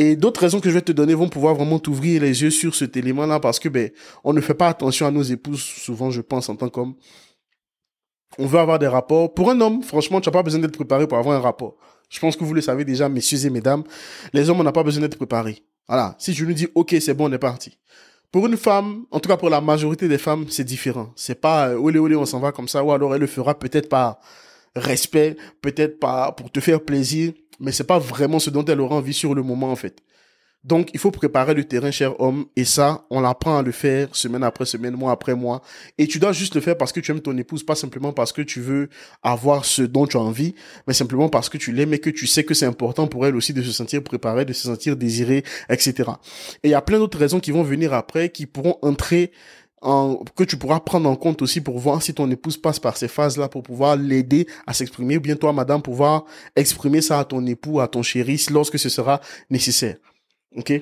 Et 0.00 0.14
d'autres 0.14 0.40
raisons 0.40 0.60
que 0.60 0.68
je 0.68 0.74
vais 0.74 0.80
te 0.80 0.92
donner 0.92 1.12
vont 1.12 1.28
pouvoir 1.28 1.56
vraiment 1.56 1.80
t'ouvrir 1.80 2.22
les 2.22 2.42
yeux 2.42 2.52
sur 2.52 2.72
cet 2.72 2.96
élément-là 2.96 3.40
parce 3.40 3.58
que, 3.58 3.68
ben, 3.68 3.90
on 4.22 4.32
ne 4.32 4.40
fait 4.40 4.54
pas 4.54 4.68
attention 4.68 5.06
à 5.06 5.10
nos 5.10 5.24
épouses, 5.24 5.60
souvent, 5.60 6.12
je 6.12 6.20
pense, 6.20 6.48
en 6.48 6.54
tant 6.54 6.68
qu'homme. 6.68 6.94
On 8.38 8.46
veut 8.46 8.60
avoir 8.60 8.78
des 8.78 8.86
rapports. 8.86 9.34
Pour 9.34 9.50
un 9.50 9.60
homme, 9.60 9.82
franchement, 9.82 10.20
tu 10.20 10.28
n'as 10.28 10.32
pas 10.32 10.44
besoin 10.44 10.60
d'être 10.60 10.76
préparé 10.76 11.08
pour 11.08 11.18
avoir 11.18 11.36
un 11.36 11.40
rapport. 11.40 11.74
Je 12.08 12.20
pense 12.20 12.36
que 12.36 12.44
vous 12.44 12.54
le 12.54 12.60
savez 12.60 12.84
déjà, 12.84 13.08
messieurs 13.08 13.44
et 13.44 13.50
mesdames. 13.50 13.82
Les 14.32 14.48
hommes, 14.48 14.60
on 14.60 14.62
n'a 14.62 14.70
pas 14.70 14.84
besoin 14.84 15.00
d'être 15.00 15.16
préparés. 15.16 15.64
Voilà. 15.88 16.14
Si 16.20 16.32
je 16.32 16.44
nous 16.44 16.52
dis, 16.52 16.68
OK, 16.76 16.94
c'est 17.00 17.14
bon, 17.14 17.28
on 17.28 17.32
est 17.32 17.38
parti. 17.38 17.76
Pour 18.30 18.46
une 18.46 18.56
femme, 18.56 19.04
en 19.10 19.18
tout 19.18 19.28
cas 19.28 19.36
pour 19.36 19.50
la 19.50 19.60
majorité 19.60 20.06
des 20.06 20.18
femmes, 20.18 20.46
c'est 20.48 20.62
différent. 20.62 21.10
C'est 21.16 21.40
pas, 21.40 21.70
euh, 21.70 21.76
olé 21.76 21.98
olé, 21.98 22.14
on 22.14 22.24
s'en 22.24 22.38
va 22.38 22.52
comme 22.52 22.68
ça, 22.68 22.84
ou 22.84 22.92
alors 22.92 23.16
elle 23.16 23.22
le 23.22 23.26
fera 23.26 23.58
peut-être 23.58 23.88
par 23.88 24.20
respect, 24.76 25.36
peut-être 25.60 25.98
pas 25.98 26.30
pour 26.30 26.52
te 26.52 26.60
faire 26.60 26.84
plaisir, 26.84 27.32
mais 27.60 27.72
c'est 27.72 27.84
pas 27.84 27.98
vraiment 27.98 28.38
ce 28.38 28.50
dont 28.50 28.64
elle 28.64 28.80
aura 28.80 28.96
envie 28.96 29.14
sur 29.14 29.34
le 29.34 29.42
moment 29.42 29.70
en 29.70 29.76
fait. 29.76 30.02
Donc, 30.64 30.90
il 30.92 30.98
faut 30.98 31.12
préparer 31.12 31.54
le 31.54 31.64
terrain, 31.64 31.92
cher 31.92 32.20
homme, 32.20 32.46
et 32.56 32.64
ça, 32.64 33.06
on 33.10 33.24
apprend 33.24 33.58
à 33.58 33.62
le 33.62 33.70
faire 33.70 34.14
semaine 34.16 34.42
après 34.42 34.66
semaine, 34.66 34.94
mois 34.94 35.12
après 35.12 35.36
mois. 35.36 35.62
Et 35.98 36.08
tu 36.08 36.18
dois 36.18 36.32
juste 36.32 36.56
le 36.56 36.60
faire 36.60 36.76
parce 36.76 36.92
que 36.92 36.98
tu 36.98 37.12
aimes 37.12 37.20
ton 37.20 37.36
épouse, 37.38 37.62
pas 37.64 37.76
simplement 37.76 38.12
parce 38.12 38.32
que 38.32 38.42
tu 38.42 38.60
veux 38.60 38.88
avoir 39.22 39.64
ce 39.64 39.82
dont 39.82 40.06
tu 40.06 40.16
as 40.16 40.20
envie, 40.20 40.56
mais 40.88 40.94
simplement 40.94 41.28
parce 41.28 41.48
que 41.48 41.58
tu 41.58 41.70
l'aimes 41.70 41.94
et 41.94 42.00
que 42.00 42.10
tu 42.10 42.26
sais 42.26 42.42
que 42.42 42.54
c'est 42.54 42.66
important 42.66 43.06
pour 43.06 43.24
elle 43.24 43.36
aussi 43.36 43.52
de 43.54 43.62
se 43.62 43.70
sentir 43.70 44.02
préparée, 44.02 44.44
de 44.44 44.52
se 44.52 44.64
sentir 44.64 44.96
désirée, 44.96 45.44
etc. 45.70 46.10
Et 46.64 46.68
il 46.68 46.70
y 46.70 46.74
a 46.74 46.82
plein 46.82 46.98
d'autres 46.98 47.18
raisons 47.18 47.38
qui 47.38 47.52
vont 47.52 47.62
venir 47.62 47.94
après, 47.94 48.30
qui 48.30 48.46
pourront 48.46 48.78
entrer 48.82 49.30
que 49.80 50.44
tu 50.44 50.56
pourras 50.56 50.80
prendre 50.80 51.08
en 51.08 51.16
compte 51.16 51.42
aussi 51.42 51.60
pour 51.60 51.78
voir 51.78 52.02
si 52.02 52.14
ton 52.14 52.30
épouse 52.30 52.56
passe 52.56 52.80
par 52.80 52.96
ces 52.96 53.08
phases-là 53.08 53.48
pour 53.48 53.62
pouvoir 53.62 53.96
l'aider 53.96 54.46
à 54.66 54.72
s'exprimer 54.72 55.16
ou 55.16 55.20
bien 55.20 55.36
toi, 55.36 55.52
madame, 55.52 55.82
pouvoir 55.82 56.24
exprimer 56.56 57.00
ça 57.00 57.20
à 57.20 57.24
ton 57.24 57.44
époux, 57.46 57.80
à 57.80 57.88
ton 57.88 58.02
chéri 58.02 58.44
lorsque 58.50 58.78
ce 58.78 58.88
sera 58.88 59.20
nécessaire. 59.50 59.96
OK? 60.56 60.72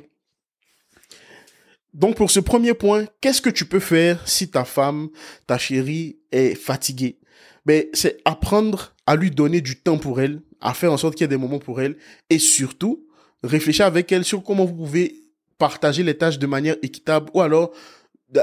Donc 1.93 2.17
pour 2.17 2.31
ce 2.31 2.41
premier 2.41 2.75
point, 2.75 3.07
qu'est-ce 3.21 3.41
que 3.41 3.51
tu 3.51 3.65
peux 3.65 3.81
faire 3.81 4.27
si 4.29 4.51
ta 4.51 4.65
femme, 4.65 5.09
ta 5.47 5.57
chérie 5.57 6.19
est 6.31 6.55
fatiguée? 6.55 7.19
Ben, 7.65 7.85
c'est 7.95 8.19
apprendre 8.25 8.95
à 9.07 9.17
lui 9.17 9.31
donner 9.31 9.61
du 9.61 9.81
temps 9.81 9.99
pour 9.99 10.21
elle, 10.21 10.41
à 10.61 10.75
faire 10.75 10.93
en 10.93 10.97
sorte 10.97 11.15
qu'il 11.15 11.25
y 11.25 11.27
ait 11.27 11.29
des 11.29 11.37
moments 11.37 11.59
pour 11.59 11.81
elle 11.81 11.97
et 12.31 12.39
surtout 12.39 13.07
réfléchir 13.43 13.87
avec 13.87 14.13
elle 14.13 14.25
sur 14.25 14.43
comment 14.43 14.65
vous 14.65 14.75
pouvez 14.75 15.17
partager 15.59 16.03
les 16.03 16.17
tâches 16.17 16.39
de 16.39 16.47
manière 16.47 16.77
équitable 16.83 17.31
ou 17.35 17.41
alors 17.41 17.73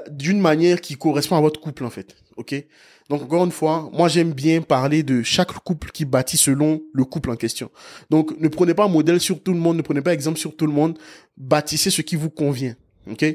d'une 0.10 0.40
manière 0.40 0.82
qui 0.82 0.96
correspond 0.96 1.38
à 1.38 1.42
votre 1.42 1.60
couple 1.60 1.84
en 1.84 1.90
fait. 1.90 2.16
OK? 2.38 2.56
Donc 3.10 3.22
encore 3.24 3.44
une 3.44 3.52
fois, 3.52 3.90
moi 3.92 4.08
j'aime 4.08 4.32
bien 4.32 4.62
parler 4.62 5.04
de 5.04 5.24
chaque 5.24 5.52
couple 5.52 5.92
qui 5.92 6.06
bâtit 6.06 6.38
selon 6.38 6.82
le 6.94 7.04
couple 7.04 7.32
en 7.32 7.36
question. 7.36 7.70
Donc 8.10 8.40
ne 8.40 8.48
prenez 8.48 8.74
pas 8.74 8.88
modèle 8.88 9.20
sur 9.20 9.42
tout 9.42 9.54
le 9.54 9.60
monde, 9.60 9.78
ne 9.78 9.82
prenez 9.82 10.02
pas 10.02 10.14
exemple 10.14 10.40
sur 10.40 10.56
tout 10.56 10.66
le 10.66 10.74
monde, 10.74 10.98
bâtissez 11.38 11.90
ce 11.90 12.02
qui 12.02 12.16
vous 12.16 12.30
convient. 12.30 12.76
OK? 13.12 13.26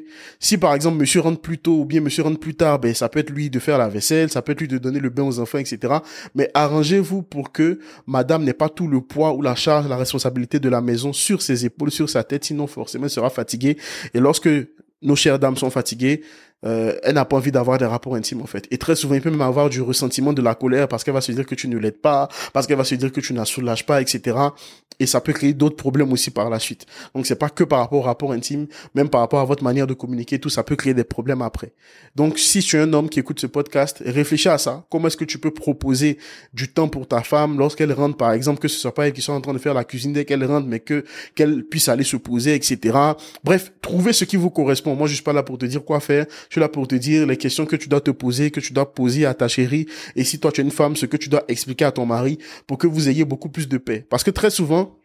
Si 0.40 0.56
par 0.56 0.74
exemple 0.74 0.96
monsieur 0.96 1.20
rentre 1.20 1.42
plus 1.42 1.58
tôt 1.58 1.80
ou 1.80 1.84
bien 1.84 2.00
monsieur 2.00 2.22
rentre 2.22 2.40
plus 2.40 2.54
tard, 2.54 2.78
ben 2.78 2.94
ça 2.94 3.10
peut 3.10 3.20
être 3.20 3.28
lui 3.28 3.50
de 3.50 3.58
faire 3.58 3.76
la 3.76 3.88
vaisselle, 3.88 4.30
ça 4.30 4.40
peut 4.40 4.52
être 4.52 4.60
lui 4.60 4.68
de 4.68 4.78
donner 4.78 5.00
le 5.00 5.10
bain 5.10 5.24
aux 5.24 5.38
enfants, 5.38 5.58
etc. 5.58 5.96
Mais 6.34 6.50
arrangez-vous 6.54 7.22
pour 7.22 7.52
que 7.52 7.78
madame 8.06 8.44
n'ait 8.44 8.54
pas 8.54 8.70
tout 8.70 8.88
le 8.88 9.02
poids 9.02 9.34
ou 9.34 9.42
la 9.42 9.54
charge, 9.54 9.86
la 9.86 9.98
responsabilité 9.98 10.58
de 10.58 10.70
la 10.70 10.80
maison 10.80 11.12
sur 11.12 11.42
ses 11.42 11.66
épaules, 11.66 11.90
sur 11.90 12.08
sa 12.08 12.24
tête, 12.24 12.44
sinon 12.44 12.66
forcément 12.66 13.04
elle 13.04 13.10
sera 13.10 13.28
fatiguée. 13.28 13.76
Et 14.14 14.20
lorsque 14.20 14.48
nos 15.02 15.16
chères 15.16 15.38
dames 15.38 15.56
sont 15.56 15.70
fatiguées, 15.70 16.22
euh, 16.64 16.96
elle 17.02 17.14
n'a 17.14 17.24
pas 17.24 17.36
envie 17.36 17.52
d'avoir 17.52 17.78
des 17.78 17.84
rapports 17.84 18.14
intimes 18.14 18.42
en 18.42 18.46
fait. 18.46 18.66
Et 18.70 18.78
très 18.78 18.96
souvent, 18.96 19.14
il 19.14 19.20
peut 19.20 19.30
même 19.30 19.40
avoir 19.40 19.70
du 19.70 19.80
ressentiment, 19.80 20.32
de 20.32 20.42
la 20.42 20.54
colère 20.54 20.88
parce 20.88 21.04
qu'elle 21.04 21.14
va 21.14 21.20
se 21.20 21.32
dire 21.32 21.46
que 21.46 21.54
tu 21.54 21.68
ne 21.68 21.78
l'aides 21.78 22.00
pas, 22.00 22.28
parce 22.52 22.66
qu'elle 22.66 22.76
va 22.76 22.84
se 22.84 22.94
dire 22.94 23.12
que 23.12 23.20
tu 23.20 23.32
ne 23.32 23.38
la 23.38 23.44
soulages 23.44 23.86
pas, 23.86 24.00
etc. 24.00 24.36
Et 25.00 25.06
ça 25.06 25.20
peut 25.20 25.32
créer 25.32 25.54
d'autres 25.54 25.76
problèmes 25.76 26.12
aussi 26.12 26.30
par 26.30 26.50
la 26.50 26.58
suite. 26.58 26.86
Donc 27.14 27.26
c'est 27.26 27.36
pas 27.36 27.48
que 27.48 27.62
par 27.64 27.80
rapport 27.80 28.00
au 28.00 28.02
rapport 28.02 28.32
intime, 28.32 28.66
même 28.94 29.08
par 29.08 29.20
rapport 29.20 29.40
à 29.40 29.44
votre 29.44 29.62
manière 29.62 29.86
de 29.86 29.94
communiquer, 29.94 30.38
tout 30.38 30.48
ça 30.48 30.64
peut 30.64 30.76
créer 30.76 30.94
des 30.94 31.04
problèmes 31.04 31.42
après. 31.42 31.72
Donc 32.16 32.38
si 32.38 32.60
tu 32.60 32.76
es 32.76 32.80
un 32.80 32.92
homme 32.92 33.08
qui 33.08 33.20
écoute 33.20 33.40
ce 33.40 33.46
podcast, 33.46 34.02
réfléchis 34.04 34.48
à 34.48 34.58
ça. 34.58 34.84
Comment 34.90 35.06
est-ce 35.08 35.16
que 35.16 35.24
tu 35.24 35.38
peux 35.38 35.52
proposer 35.52 36.18
du 36.52 36.68
temps 36.68 36.88
pour 36.88 37.06
ta 37.06 37.22
femme 37.22 37.58
lorsqu'elle 37.58 37.92
rentre, 37.92 38.16
par 38.16 38.32
exemple, 38.32 38.58
que 38.58 38.68
ce 38.68 38.78
soit 38.78 38.94
pas 38.94 39.06
elle 39.06 39.12
qui 39.12 39.22
soit 39.22 39.34
en 39.34 39.40
train 39.40 39.54
de 39.54 39.58
faire 39.58 39.74
la 39.74 39.84
cuisine 39.84 40.12
dès 40.12 40.24
qu'elle 40.24 40.44
rentre, 40.44 40.66
mais 40.66 40.80
que 40.80 41.04
qu'elle 41.34 41.64
puisse 41.64 41.88
aller 41.88 42.04
se 42.04 42.16
poser, 42.16 42.54
etc. 42.54 42.98
Bref, 43.44 43.72
trouvez 43.80 44.12
ce 44.12 44.24
qui 44.24 44.36
vous 44.36 44.50
correspond. 44.50 44.96
Moi, 44.96 45.06
je 45.06 45.14
suis 45.14 45.22
pas 45.22 45.32
là 45.32 45.42
pour 45.42 45.58
te 45.58 45.66
dire 45.66 45.84
quoi 45.84 46.00
faire. 46.00 46.26
Je 46.48 46.54
suis 46.54 46.60
là 46.60 46.68
pour 46.68 46.88
te 46.88 46.94
dire 46.94 47.26
les 47.26 47.36
questions 47.36 47.66
que 47.66 47.76
tu 47.76 47.88
dois 47.88 48.00
te 48.00 48.10
poser, 48.10 48.50
que 48.50 48.60
tu 48.60 48.72
dois 48.72 48.92
poser 48.92 49.26
à 49.26 49.34
ta 49.34 49.48
chérie. 49.48 49.86
Et 50.16 50.24
si 50.24 50.40
toi 50.40 50.52
tu 50.52 50.60
es 50.60 50.64
une 50.64 50.70
femme, 50.70 50.96
ce 50.96 51.06
que 51.06 51.16
tu 51.16 51.28
dois 51.28 51.44
expliquer 51.48 51.84
à 51.84 51.92
ton 51.92 52.06
mari 52.06 52.38
pour 52.66 52.78
que 52.78 52.86
vous 52.86 53.08
ayez 53.08 53.24
beaucoup 53.24 53.48
plus 53.48 53.68
de 53.68 53.78
paix. 53.78 54.06
Parce 54.08 54.24
que 54.24 54.30
très 54.30 54.50
souvent, 54.50 54.98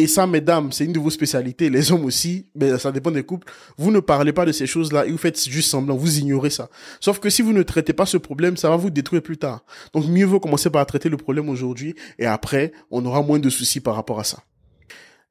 et 0.00 0.06
ça, 0.06 0.26
mesdames, 0.26 0.72
c'est 0.72 0.86
une 0.86 0.94
de 0.94 0.98
vos 0.98 1.10
spécialités, 1.10 1.68
les 1.68 1.92
hommes 1.92 2.06
aussi, 2.06 2.46
mais 2.54 2.78
ça 2.78 2.90
dépend 2.90 3.10
des 3.10 3.22
couples. 3.22 3.52
Vous 3.76 3.90
ne 3.90 4.00
parlez 4.00 4.32
pas 4.32 4.46
de 4.46 4.52
ces 4.52 4.66
choses-là 4.66 5.04
et 5.04 5.10
vous 5.10 5.18
faites 5.18 5.46
juste 5.46 5.68
semblant, 5.68 5.94
vous 5.94 6.18
ignorez 6.18 6.48
ça. 6.48 6.70
Sauf 7.00 7.18
que 7.18 7.28
si 7.28 7.42
vous 7.42 7.52
ne 7.52 7.62
traitez 7.62 7.92
pas 7.92 8.06
ce 8.06 8.16
problème, 8.16 8.56
ça 8.56 8.70
va 8.70 8.76
vous 8.76 8.88
détruire 8.88 9.20
plus 9.20 9.36
tard. 9.36 9.62
Donc 9.92 10.06
mieux 10.06 10.24
vaut 10.24 10.40
commencer 10.40 10.70
par 10.70 10.86
traiter 10.86 11.10
le 11.10 11.18
problème 11.18 11.50
aujourd'hui 11.50 11.94
et 12.18 12.24
après, 12.24 12.72
on 12.90 13.04
aura 13.04 13.20
moins 13.20 13.38
de 13.38 13.50
soucis 13.50 13.80
par 13.80 13.94
rapport 13.94 14.18
à 14.18 14.24
ça. 14.24 14.38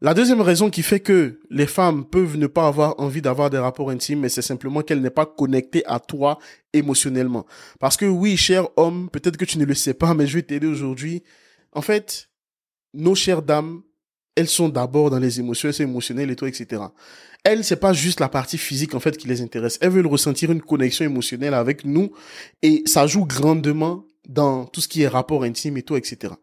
La 0.02 0.14
deuxième 0.14 0.40
raison 0.40 0.70
qui 0.70 0.82
fait 0.82 1.02
que 1.02 1.42
les 1.50 1.68
femmes 1.68 2.06
peuvent 2.06 2.38
ne 2.38 2.48
pas 2.48 2.68
avoir 2.68 2.98
envie 3.02 3.22
d'avoir 3.22 3.50
des 3.50 3.58
rapports 3.58 3.90
intimes, 3.90 4.22
mais 4.22 4.30
c'est 4.30 4.42
simplement 4.42 4.82
qu'elles 4.82 5.02
n'est 5.02 5.10
pas 5.10 5.26
connectées 5.26 5.86
à 5.86 6.00
toi 6.00 6.40
émotionnellement. 6.72 7.46
Parce 7.82 7.98
que 7.98 8.06
oui, 8.06 8.38
cher 8.38 8.70
homme, 8.78 9.10
peut-être 9.12 9.36
que 9.36 9.44
tu 9.44 9.58
ne 9.58 9.66
le 9.66 9.74
sais 9.74 9.94
pas, 9.94 10.14
mais 10.14 10.26
je 10.26 10.36
vais 10.36 10.44
t'aider 10.44 10.68
aujourd'hui. 10.68 11.22
En 11.74 11.82
fait, 11.82 12.30
nos 12.94 13.14
chères 13.14 13.42
dames, 13.42 13.82
elles 14.38 14.48
sont 14.48 14.70
d'abord 14.70 15.10
dans 15.10 15.20
les 15.20 15.42
émotions, 15.42 15.68
elles 15.68 15.76
sont 15.76 15.84
émotionnelles 15.84 16.32
et 16.32 16.36
tout, 16.38 16.46
etc. 16.46 16.82
Elles, 17.44 17.66
c'est 17.66 17.76
pas 17.76 17.92
juste 17.92 18.22
la 18.22 18.30
partie 18.30 18.58
physique, 18.58 18.96
en 18.96 19.02
fait, 19.02 19.18
qui 19.18 19.28
les 19.28 19.42
intéresse. 19.42 19.78
Elles 19.82 19.90
veulent 19.90 20.08
ressentir 20.08 20.50
une 20.50 20.62
connexion 20.62 21.04
émotionnelle 21.04 21.54
avec 21.54 21.84
nous 21.84 22.14
et 22.62 22.84
ça 22.86 23.06
joue 23.06 23.26
grandement 23.26 24.06
dans 24.30 24.66
tout 24.66 24.80
ce 24.80 24.88
qui 24.88 25.02
est 25.02 25.10
rapport 25.10 25.44
intime 25.44 25.76
et 25.76 25.84
tout, 25.84 25.98
etc. 25.98 26.36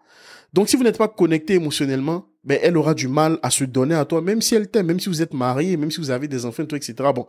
Donc, 0.53 0.69
si 0.69 0.77
vous 0.77 0.83
n'êtes 0.83 0.99
pas 0.99 1.09
connecté 1.09 1.55
émotionnellement, 1.55 2.29
ben, 2.47 2.59
elle 2.63 2.77
aura 2.77 2.95
du 2.95 3.09
mal 3.09 3.39
à 3.43 3.51
se 3.51 3.65
donner 3.65 3.95
à 3.95 4.05
toi, 4.05 4.23
même 4.23 4.41
si 4.41 4.55
elle 4.55 4.69
t'aime, 4.69 4.87
même 4.87 5.01
si 5.01 5.09
vous 5.09 5.21
êtes 5.21 5.35
mariés, 5.35 5.77
même 5.77 5.91
si 5.91 5.99
vous 5.99 6.11
avez 6.11 6.29
des 6.29 6.47
enfants, 6.47 6.63
etc. 6.63 6.95
Bon, 7.15 7.27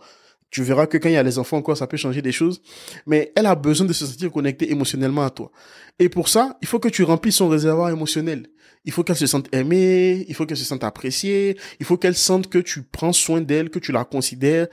tu 0.50 0.64
verras 0.64 0.88
que 0.88 0.98
quand 0.98 1.10
il 1.10 1.14
y 1.14 1.18
a 1.18 1.24
les 1.24 1.40
enfants 1.40 1.58
encore, 1.58 1.76
ça 1.76 1.88
peut 1.88 1.98
changer 1.98 2.22
des 2.22 2.32
choses. 2.32 2.62
Mais 3.06 3.34
elle 3.36 3.48
a 3.48 3.56
besoin 3.56 3.88
de 3.88 3.94
se 3.94 4.06
sentir 4.06 4.32
connectée 4.32 4.72
émotionnellement 4.72 5.24
à 5.24 5.30
toi. 5.30 5.52
Et 6.00 6.08
pour 6.08 6.30
ça, 6.30 6.58
il 6.62 6.68
faut 6.68 6.80
que 6.80 6.88
tu 6.88 7.04
remplisses 7.04 7.38
son 7.38 7.50
réservoir 7.50 7.90
émotionnel. 7.90 8.48
Il 8.86 8.94
faut 8.94 9.04
qu'elle 9.04 9.18
se 9.18 9.28
sente 9.28 9.54
aimée, 9.54 10.24
il 10.30 10.36
faut 10.36 10.46
qu'elle 10.46 10.56
se 10.56 10.64
sente 10.64 10.84
appréciée, 10.84 11.58
il 11.80 11.86
faut 11.86 11.98
qu'elle 11.98 12.16
sente 12.16 12.48
que 12.48 12.60
tu 12.60 12.84
prends 12.84 13.12
soin 13.12 13.42
d'elle, 13.42 13.70
que 13.70 13.80
tu 13.80 13.92
la 13.92 14.06
considères 14.06 14.68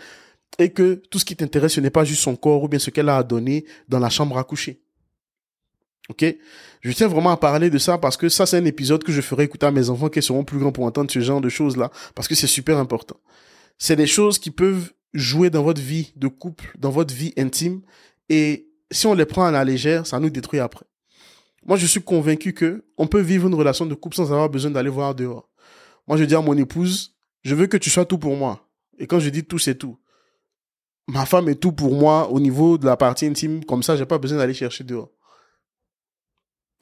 et 0.59 0.71
que 0.71 1.03
tout 1.11 1.19
ce 1.19 1.25
qui 1.25 1.35
t'intéresse, 1.35 1.73
ce 1.73 1.81
n'est 1.81 1.91
pas 1.91 2.05
juste 2.05 2.23
son 2.23 2.37
corps 2.37 2.63
ou 2.63 2.69
bien 2.69 2.79
ce 2.79 2.91
qu'elle 2.91 3.09
a 3.09 3.17
à 3.17 3.23
donner 3.25 3.65
dans 3.89 3.99
la 3.99 4.11
chambre 4.11 4.39
à 4.39 4.45
coucher. 4.45 4.84
Ok? 6.11 6.25
Je 6.83 6.93
tiens 6.93 7.09
vraiment 7.09 7.31
à 7.31 7.37
parler 7.37 7.71
de 7.71 7.79
ça 7.79 7.99
parce 7.99 8.17
que 8.17 8.29
ça, 8.29 8.47
c'est 8.47 8.59
un 8.59 8.65
épisode 8.65 9.03
que 9.03 9.13
je 9.13 9.21
ferai 9.21 9.45
écouter 9.45 9.67
à 9.67 9.71
mes 9.71 9.89
enfants 9.89 10.09
qui 10.09 10.21
seront 10.23 10.45
plus 10.45 10.59
grands 10.59 10.73
pour 10.73 10.85
entendre 10.85 11.11
ce 11.11 11.21
genre 11.21 11.41
de 11.41 11.49
choses-là 11.49 11.91
parce 12.15 12.29
que 12.29 12.35
c'est 12.35 12.47
super 12.47 12.79
important. 12.79 13.17
C'est 13.79 13.97
des 13.97 14.07
choses 14.07 14.39
qui 14.39 14.51
peuvent 14.51 14.93
jouer 15.15 15.49
dans 15.49 15.63
votre 15.63 15.81
vie 15.81 16.13
de 16.17 16.29
couple, 16.29 16.75
dans 16.79 16.91
votre 16.91 17.15
vie 17.15 17.33
intime 17.39 17.81
et 18.29 18.69
si 18.91 19.07
on 19.07 19.15
les 19.15 19.25
prend 19.25 19.45
à 19.45 19.51
la 19.51 19.65
légère, 19.65 20.07
ça 20.07 20.21
nous 20.21 20.31
détruit 20.31 20.61
après. 20.61 20.87
Moi, 21.67 21.77
je 21.77 21.87
suis 21.87 22.03
convaincu 22.03 22.53
que 22.53 22.85
on 22.99 23.07
peut 23.07 23.21
vivre 23.21 23.49
une 23.49 23.55
relation 23.55 23.87
de 23.87 23.95
couple 23.95 24.17
sans 24.17 24.31
avoir 24.33 24.51
besoin 24.51 24.71
d'aller 24.71 24.91
voir 24.91 25.15
dehors. 25.15 25.49
Moi, 26.07 26.19
je 26.19 26.25
dis 26.25 26.35
à 26.35 26.41
mon 26.41 26.57
épouse, 26.57 27.15
je 27.43 27.55
veux 27.55 27.67
que 27.67 27.79
tu 27.79 27.89
sois 27.89 28.05
tout 28.05 28.19
pour 28.19 28.37
moi. 28.37 28.69
Et 28.99 29.07
quand 29.07 29.19
je 29.19 29.31
dis 29.31 29.45
tout, 29.45 29.59
c'est 29.59 29.75
tout. 29.75 29.99
Ma 31.07 31.27
femme 31.27 31.49
est 31.49 31.57
tout 31.57 31.73
pour 31.73 31.95
moi 31.95 32.31
au 32.31 32.41
niveau 32.41 32.79
de 32.79 32.87
la 32.87 32.97
partie 32.97 33.27
intime. 33.27 33.65
Comme 33.65 33.83
ça, 33.83 33.97
j'ai 33.97 34.07
pas 34.07 34.19
besoin 34.19 34.39
d'aller 34.39 34.55
chercher 34.55 34.85
dehors. 34.85 35.11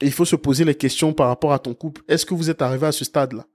Et 0.02 0.06
il 0.06 0.12
faut 0.12 0.24
se 0.24 0.34
poser 0.34 0.64
les 0.64 0.74
questions 0.74 1.12
par 1.12 1.28
rapport 1.28 1.52
à 1.52 1.60
ton 1.60 1.74
couple. 1.74 2.02
Est-ce 2.08 2.26
que 2.26 2.34
vous 2.34 2.50
êtes 2.50 2.60
arrivé 2.60 2.88
à 2.88 2.92
ce 2.92 3.04
stade-là? 3.04 3.46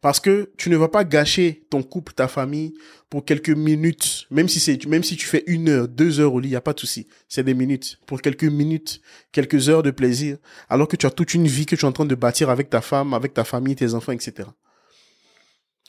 Parce 0.00 0.18
que 0.18 0.50
tu 0.56 0.68
ne 0.68 0.76
vas 0.76 0.88
pas 0.88 1.04
gâcher 1.04 1.64
ton 1.70 1.84
couple, 1.84 2.12
ta 2.12 2.26
famille 2.26 2.74
pour 3.08 3.24
quelques 3.24 3.50
minutes, 3.50 4.26
même 4.32 4.48
si 4.48 4.78
même 4.88 5.04
si 5.04 5.16
tu 5.16 5.26
fais 5.26 5.44
une 5.46 5.68
heure, 5.68 5.86
deux 5.86 6.18
heures 6.18 6.34
au 6.34 6.40
lit, 6.40 6.48
il 6.48 6.50
n'y 6.50 6.56
a 6.56 6.60
pas 6.60 6.72
de 6.72 6.80
souci. 6.80 7.06
C'est 7.28 7.44
des 7.44 7.54
minutes. 7.54 8.00
Pour 8.06 8.20
quelques 8.20 8.44
minutes, 8.44 9.00
quelques 9.30 9.68
heures 9.68 9.84
de 9.84 9.92
plaisir, 9.92 10.38
alors 10.68 10.88
que 10.88 10.96
tu 10.96 11.06
as 11.06 11.10
toute 11.10 11.34
une 11.34 11.46
vie 11.46 11.66
que 11.66 11.76
tu 11.76 11.84
es 11.84 11.88
en 11.88 11.92
train 11.92 12.04
de 12.04 12.14
bâtir 12.16 12.50
avec 12.50 12.68
ta 12.68 12.80
femme, 12.80 13.14
avec 13.14 13.32
ta 13.32 13.44
famille, 13.44 13.76
tes 13.76 13.94
enfants, 13.94 14.12
etc. 14.12 14.48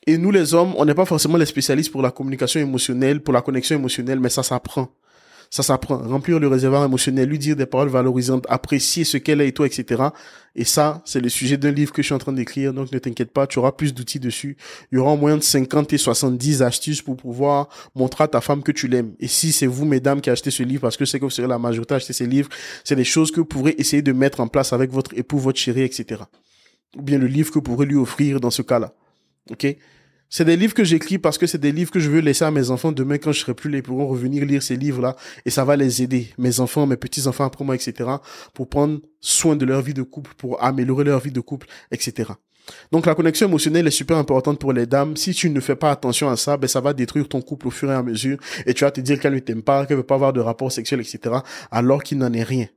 Et 0.05 0.19
nous, 0.19 0.29
les 0.29 0.53
hommes, 0.53 0.75
on 0.77 0.85
n'est 0.85 0.93
pas 0.93 1.05
forcément 1.05 1.37
les 1.37 1.47
spécialistes 1.47 1.91
pour 1.91 2.03
la 2.03 2.11
communication 2.11 2.59
émotionnelle, 2.59 3.23
pour 3.23 3.33
la 3.33 3.41
connexion 3.41 3.75
émotionnelle, 3.77 4.19
mais 4.19 4.29
ça 4.29 4.43
s'apprend. 4.43 4.89
Ça 5.49 5.63
s'apprend. 5.63 5.97
Remplir 5.97 6.39
le 6.39 6.47
réservoir 6.47 6.83
émotionnel, 6.85 7.29
lui 7.29 7.39
dire 7.39 7.55
des 7.55 7.65
paroles 7.65 7.89
valorisantes, 7.89 8.45
apprécier 8.49 9.03
ce 9.03 9.17
qu'elle 9.17 9.41
est 9.41 9.47
et 9.47 9.51
toi, 9.51 9.65
etc. 9.65 10.03
Et 10.55 10.63
ça, 10.63 11.01
c'est 11.05 11.19
le 11.19 11.29
sujet 11.29 11.57
d'un 11.57 11.71
livre 11.71 11.91
que 11.91 12.01
je 12.01 12.07
suis 12.07 12.15
en 12.15 12.17
train 12.17 12.31
d'écrire. 12.31 12.73
Donc, 12.73 12.91
ne 12.91 12.99
t'inquiète 12.99 13.31
pas, 13.31 13.45
tu 13.45 13.59
auras 13.59 13.73
plus 13.73 13.93
d'outils 13.93 14.19
dessus. 14.19 14.57
Il 14.91 14.95
y 14.95 14.97
aura 14.97 15.11
au 15.11 15.17
moins 15.17 15.35
de 15.35 15.43
50 15.43 15.91
et 15.93 15.97
70 15.97 16.61
astuces 16.61 17.01
pour 17.01 17.17
pouvoir 17.17 17.67
montrer 17.93 18.23
à 18.23 18.27
ta 18.27 18.41
femme 18.41 18.63
que 18.63 18.71
tu 18.71 18.87
l'aimes. 18.87 19.13
Et 19.19 19.27
si 19.27 19.51
c'est 19.51 19.67
vous, 19.67 19.85
mesdames, 19.85 20.21
qui 20.21 20.29
achetez 20.29 20.51
ce 20.51 20.63
livre, 20.63 20.81
parce 20.81 20.97
que 20.97 21.05
c'est 21.05 21.19
que 21.19 21.25
vous 21.25 21.29
serez 21.29 21.47
la 21.47 21.59
majorité 21.59 21.93
à 21.93 21.97
acheter 21.97 22.13
ces 22.13 22.27
livres, 22.27 22.49
c'est 22.83 22.95
des 22.95 23.03
choses 23.03 23.31
que 23.31 23.41
vous 23.41 23.45
pourrez 23.45 23.75
essayer 23.77 24.01
de 24.01 24.13
mettre 24.13 24.39
en 24.39 24.47
place 24.47 24.71
avec 24.71 24.91
votre 24.91 25.17
époux, 25.17 25.37
votre 25.37 25.59
chéri, 25.59 25.81
etc. 25.81 26.21
Ou 26.97 27.01
bien 27.01 27.17
le 27.17 27.27
livre 27.27 27.49
que 27.49 27.55
vous 27.55 27.61
pourrez 27.61 27.85
lui 27.85 27.97
offrir 27.97 28.39
dans 28.39 28.51
ce 28.51 28.61
cas-là. 28.61 28.93
OK? 29.51 29.75
C'est 30.29 30.45
des 30.45 30.57
livres 30.57 30.73
que 30.73 30.83
j'écris 30.83 31.17
parce 31.17 31.37
que 31.37 31.47
c'est 31.47 31.59
des 31.59 31.71
livres 31.71 31.91
que 31.91 31.99
je 31.99 32.09
veux 32.09 32.19
laisser 32.19 32.45
à 32.45 32.51
mes 32.51 32.71
enfants 32.71 32.91
demain 32.91 33.17
quand 33.17 33.31
je 33.31 33.39
serai 33.39 33.53
plus 33.53 33.69
là. 33.69 33.77
Ils 33.77 33.83
pourront 33.83 34.07
revenir 34.07 34.45
lire 34.45 34.63
ces 34.63 34.75
livres-là 34.75 35.15
et 35.45 35.49
ça 35.49 35.63
va 35.63 35.75
les 35.75 36.01
aider. 36.01 36.29
Mes 36.37 36.59
enfants, 36.59 36.87
mes 36.87 36.97
petits-enfants 36.97 37.45
après 37.45 37.63
moi, 37.63 37.75
etc. 37.75 38.09
pour 38.53 38.67
prendre 38.67 38.99
soin 39.21 39.55
de 39.55 39.65
leur 39.65 39.81
vie 39.81 39.93
de 39.93 40.01
couple, 40.01 40.31
pour 40.37 40.63
améliorer 40.63 41.03
leur 41.03 41.19
vie 41.19 41.31
de 41.31 41.39
couple, 41.39 41.67
etc. 41.91 42.33
Donc 42.91 43.05
la 43.05 43.15
connexion 43.15 43.47
émotionnelle 43.47 43.87
est 43.87 43.91
super 43.91 44.17
importante 44.17 44.59
pour 44.59 44.73
les 44.73 44.85
dames. 44.85 45.15
Si 45.15 45.33
tu 45.33 45.49
ne 45.49 45.59
fais 45.59 45.75
pas 45.75 45.91
attention 45.91 46.29
à 46.29 46.37
ça, 46.37 46.57
ben 46.57 46.67
ça 46.67 46.81
va 46.81 46.93
détruire 46.93 47.27
ton 47.27 47.41
couple 47.41 47.67
au 47.67 47.71
fur 47.71 47.91
et 47.91 47.95
à 47.95 48.03
mesure 48.03 48.37
et 48.65 48.73
tu 48.73 48.83
vas 48.83 48.91
te 48.91 49.01
dire 49.01 49.19
qu'elle 49.19 49.33
ne 49.33 49.39
t'aime 49.39 49.61
pas, 49.61 49.85
qu'elle 49.85 49.97
veut 49.97 50.03
pas 50.03 50.15
avoir 50.15 50.33
de 50.33 50.39
rapport 50.41 50.71
sexuel, 50.71 50.99
etc. 51.01 51.35
alors 51.71 52.03
qu'il 52.03 52.17
n'en 52.17 52.33
est 52.33 52.43
rien. 52.43 52.67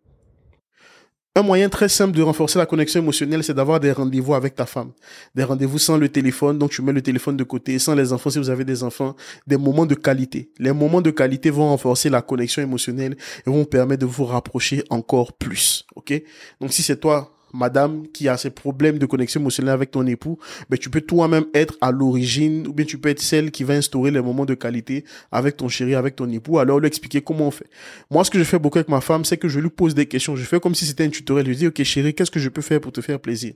Un 1.38 1.42
moyen 1.42 1.68
très 1.68 1.88
simple 1.88 2.16
de 2.16 2.22
renforcer 2.22 2.58
la 2.58 2.66
connexion 2.66 3.00
émotionnelle, 3.00 3.44
c'est 3.44 3.54
d'avoir 3.54 3.78
des 3.78 3.92
rendez-vous 3.92 4.34
avec 4.34 4.56
ta 4.56 4.66
femme. 4.66 4.90
Des 5.36 5.44
rendez-vous 5.44 5.78
sans 5.78 5.96
le 5.96 6.08
téléphone, 6.08 6.58
donc 6.58 6.72
tu 6.72 6.82
mets 6.82 6.90
le 6.90 7.00
téléphone 7.00 7.36
de 7.36 7.44
côté, 7.44 7.78
sans 7.78 7.94
les 7.94 8.12
enfants 8.12 8.28
si 8.28 8.40
vous 8.40 8.50
avez 8.50 8.64
des 8.64 8.82
enfants, 8.82 9.14
des 9.46 9.56
moments 9.56 9.86
de 9.86 9.94
qualité. 9.94 10.50
Les 10.58 10.72
moments 10.72 11.00
de 11.00 11.12
qualité 11.12 11.50
vont 11.50 11.68
renforcer 11.68 12.10
la 12.10 12.22
connexion 12.22 12.60
émotionnelle 12.60 13.16
et 13.46 13.50
vont 13.50 13.64
permettre 13.64 14.00
de 14.00 14.06
vous 14.06 14.24
rapprocher 14.24 14.82
encore 14.90 15.32
plus. 15.32 15.86
Ok? 15.94 16.12
Donc 16.60 16.72
si 16.72 16.82
c'est 16.82 16.96
toi 16.96 17.37
madame 17.52 18.06
qui 18.08 18.28
a 18.28 18.36
ces 18.36 18.50
problèmes 18.50 18.98
de 18.98 19.06
connexion 19.06 19.40
émotionnelle 19.40 19.74
avec 19.74 19.90
ton 19.90 20.06
époux, 20.06 20.38
mais 20.70 20.76
ben, 20.76 20.78
tu 20.78 20.90
peux 20.90 21.00
toi-même 21.00 21.46
être 21.54 21.76
à 21.80 21.90
l'origine 21.90 22.66
ou 22.66 22.72
bien 22.72 22.84
tu 22.84 22.98
peux 22.98 23.08
être 23.08 23.20
celle 23.20 23.50
qui 23.50 23.64
va 23.64 23.74
instaurer 23.74 24.10
les 24.10 24.20
moments 24.20 24.44
de 24.44 24.54
qualité 24.54 25.04
avec 25.32 25.56
ton 25.56 25.68
chéri, 25.68 25.94
avec 25.94 26.16
ton 26.16 26.30
époux, 26.30 26.58
alors 26.58 26.80
lui 26.80 26.86
expliquer 26.86 27.20
comment 27.20 27.48
on 27.48 27.50
fait. 27.50 27.68
Moi, 28.10 28.24
ce 28.24 28.30
que 28.30 28.38
je 28.38 28.44
fais 28.44 28.58
beaucoup 28.58 28.78
avec 28.78 28.88
ma 28.88 29.00
femme, 29.00 29.24
c'est 29.24 29.36
que 29.36 29.48
je 29.48 29.60
lui 29.60 29.70
pose 29.70 29.94
des 29.94 30.06
questions. 30.06 30.36
Je 30.36 30.44
fais 30.44 30.60
comme 30.60 30.74
si 30.74 30.86
c'était 30.86 31.04
un 31.04 31.10
tutoriel. 31.10 31.46
Je 31.46 31.50
lui 31.50 31.56
dis, 31.56 31.66
OK, 31.66 31.82
chéri, 31.82 32.14
qu'est-ce 32.14 32.30
que 32.30 32.40
je 32.40 32.48
peux 32.48 32.62
faire 32.62 32.80
pour 32.80 32.92
te 32.92 33.00
faire 33.00 33.20
plaisir? 33.20 33.54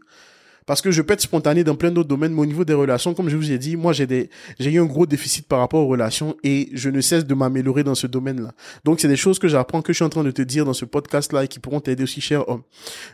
Parce 0.67 0.81
que 0.81 0.91
je 0.91 1.03
peux 1.03 1.15
être 1.15 1.21
spontané 1.21 1.65
dans 1.65 1.75
plein 1.75 1.91
d'autres 1.91 2.09
domaines, 2.09 2.33
mais 2.33 2.43
au 2.43 2.47
niveau 2.47 2.65
des 2.65 2.75
relations, 2.75 3.15
comme 3.15 3.29
je 3.29 3.37
vous 3.37 3.51
ai 3.51 3.59
dit, 3.59 3.77
moi, 3.77 3.93
j'ai 3.93 4.07
des, 4.07 4.31
j'ai 4.59 4.71
eu 4.71 4.81
un 4.81 4.85
gros 4.85 5.07
déficit 5.07 5.47
par 5.47 5.59
rapport 5.59 5.85
aux 5.85 5.89
relations 5.89 6.37
et 6.45 6.71
je 6.73 6.91
ne 6.91 7.01
cesse 7.01 7.25
de 7.25 7.35
m'améliorer 7.35 7.85
dans 7.85 7.95
ce 7.95 8.07
domaine-là. 8.07 8.53
Donc, 8.85 9.01
c'est 9.01 9.09
des 9.09 9.17
choses 9.17 9.39
que 9.39 9.49
j'apprends, 9.49 9.83
que 9.83 9.93
je 9.93 9.97
suis 9.97 10.05
en 10.05 10.09
train 10.09 10.25
de 10.25 10.31
te 10.31 10.43
dire 10.43 10.65
dans 10.65 10.73
ce 10.73 10.85
podcast-là 10.85 11.45
et 11.45 11.49
qui 11.49 11.59
pourront 11.59 11.81
t'aider 11.81 12.05
aussi, 12.05 12.21
cher 12.21 12.49
homme. 12.49 12.63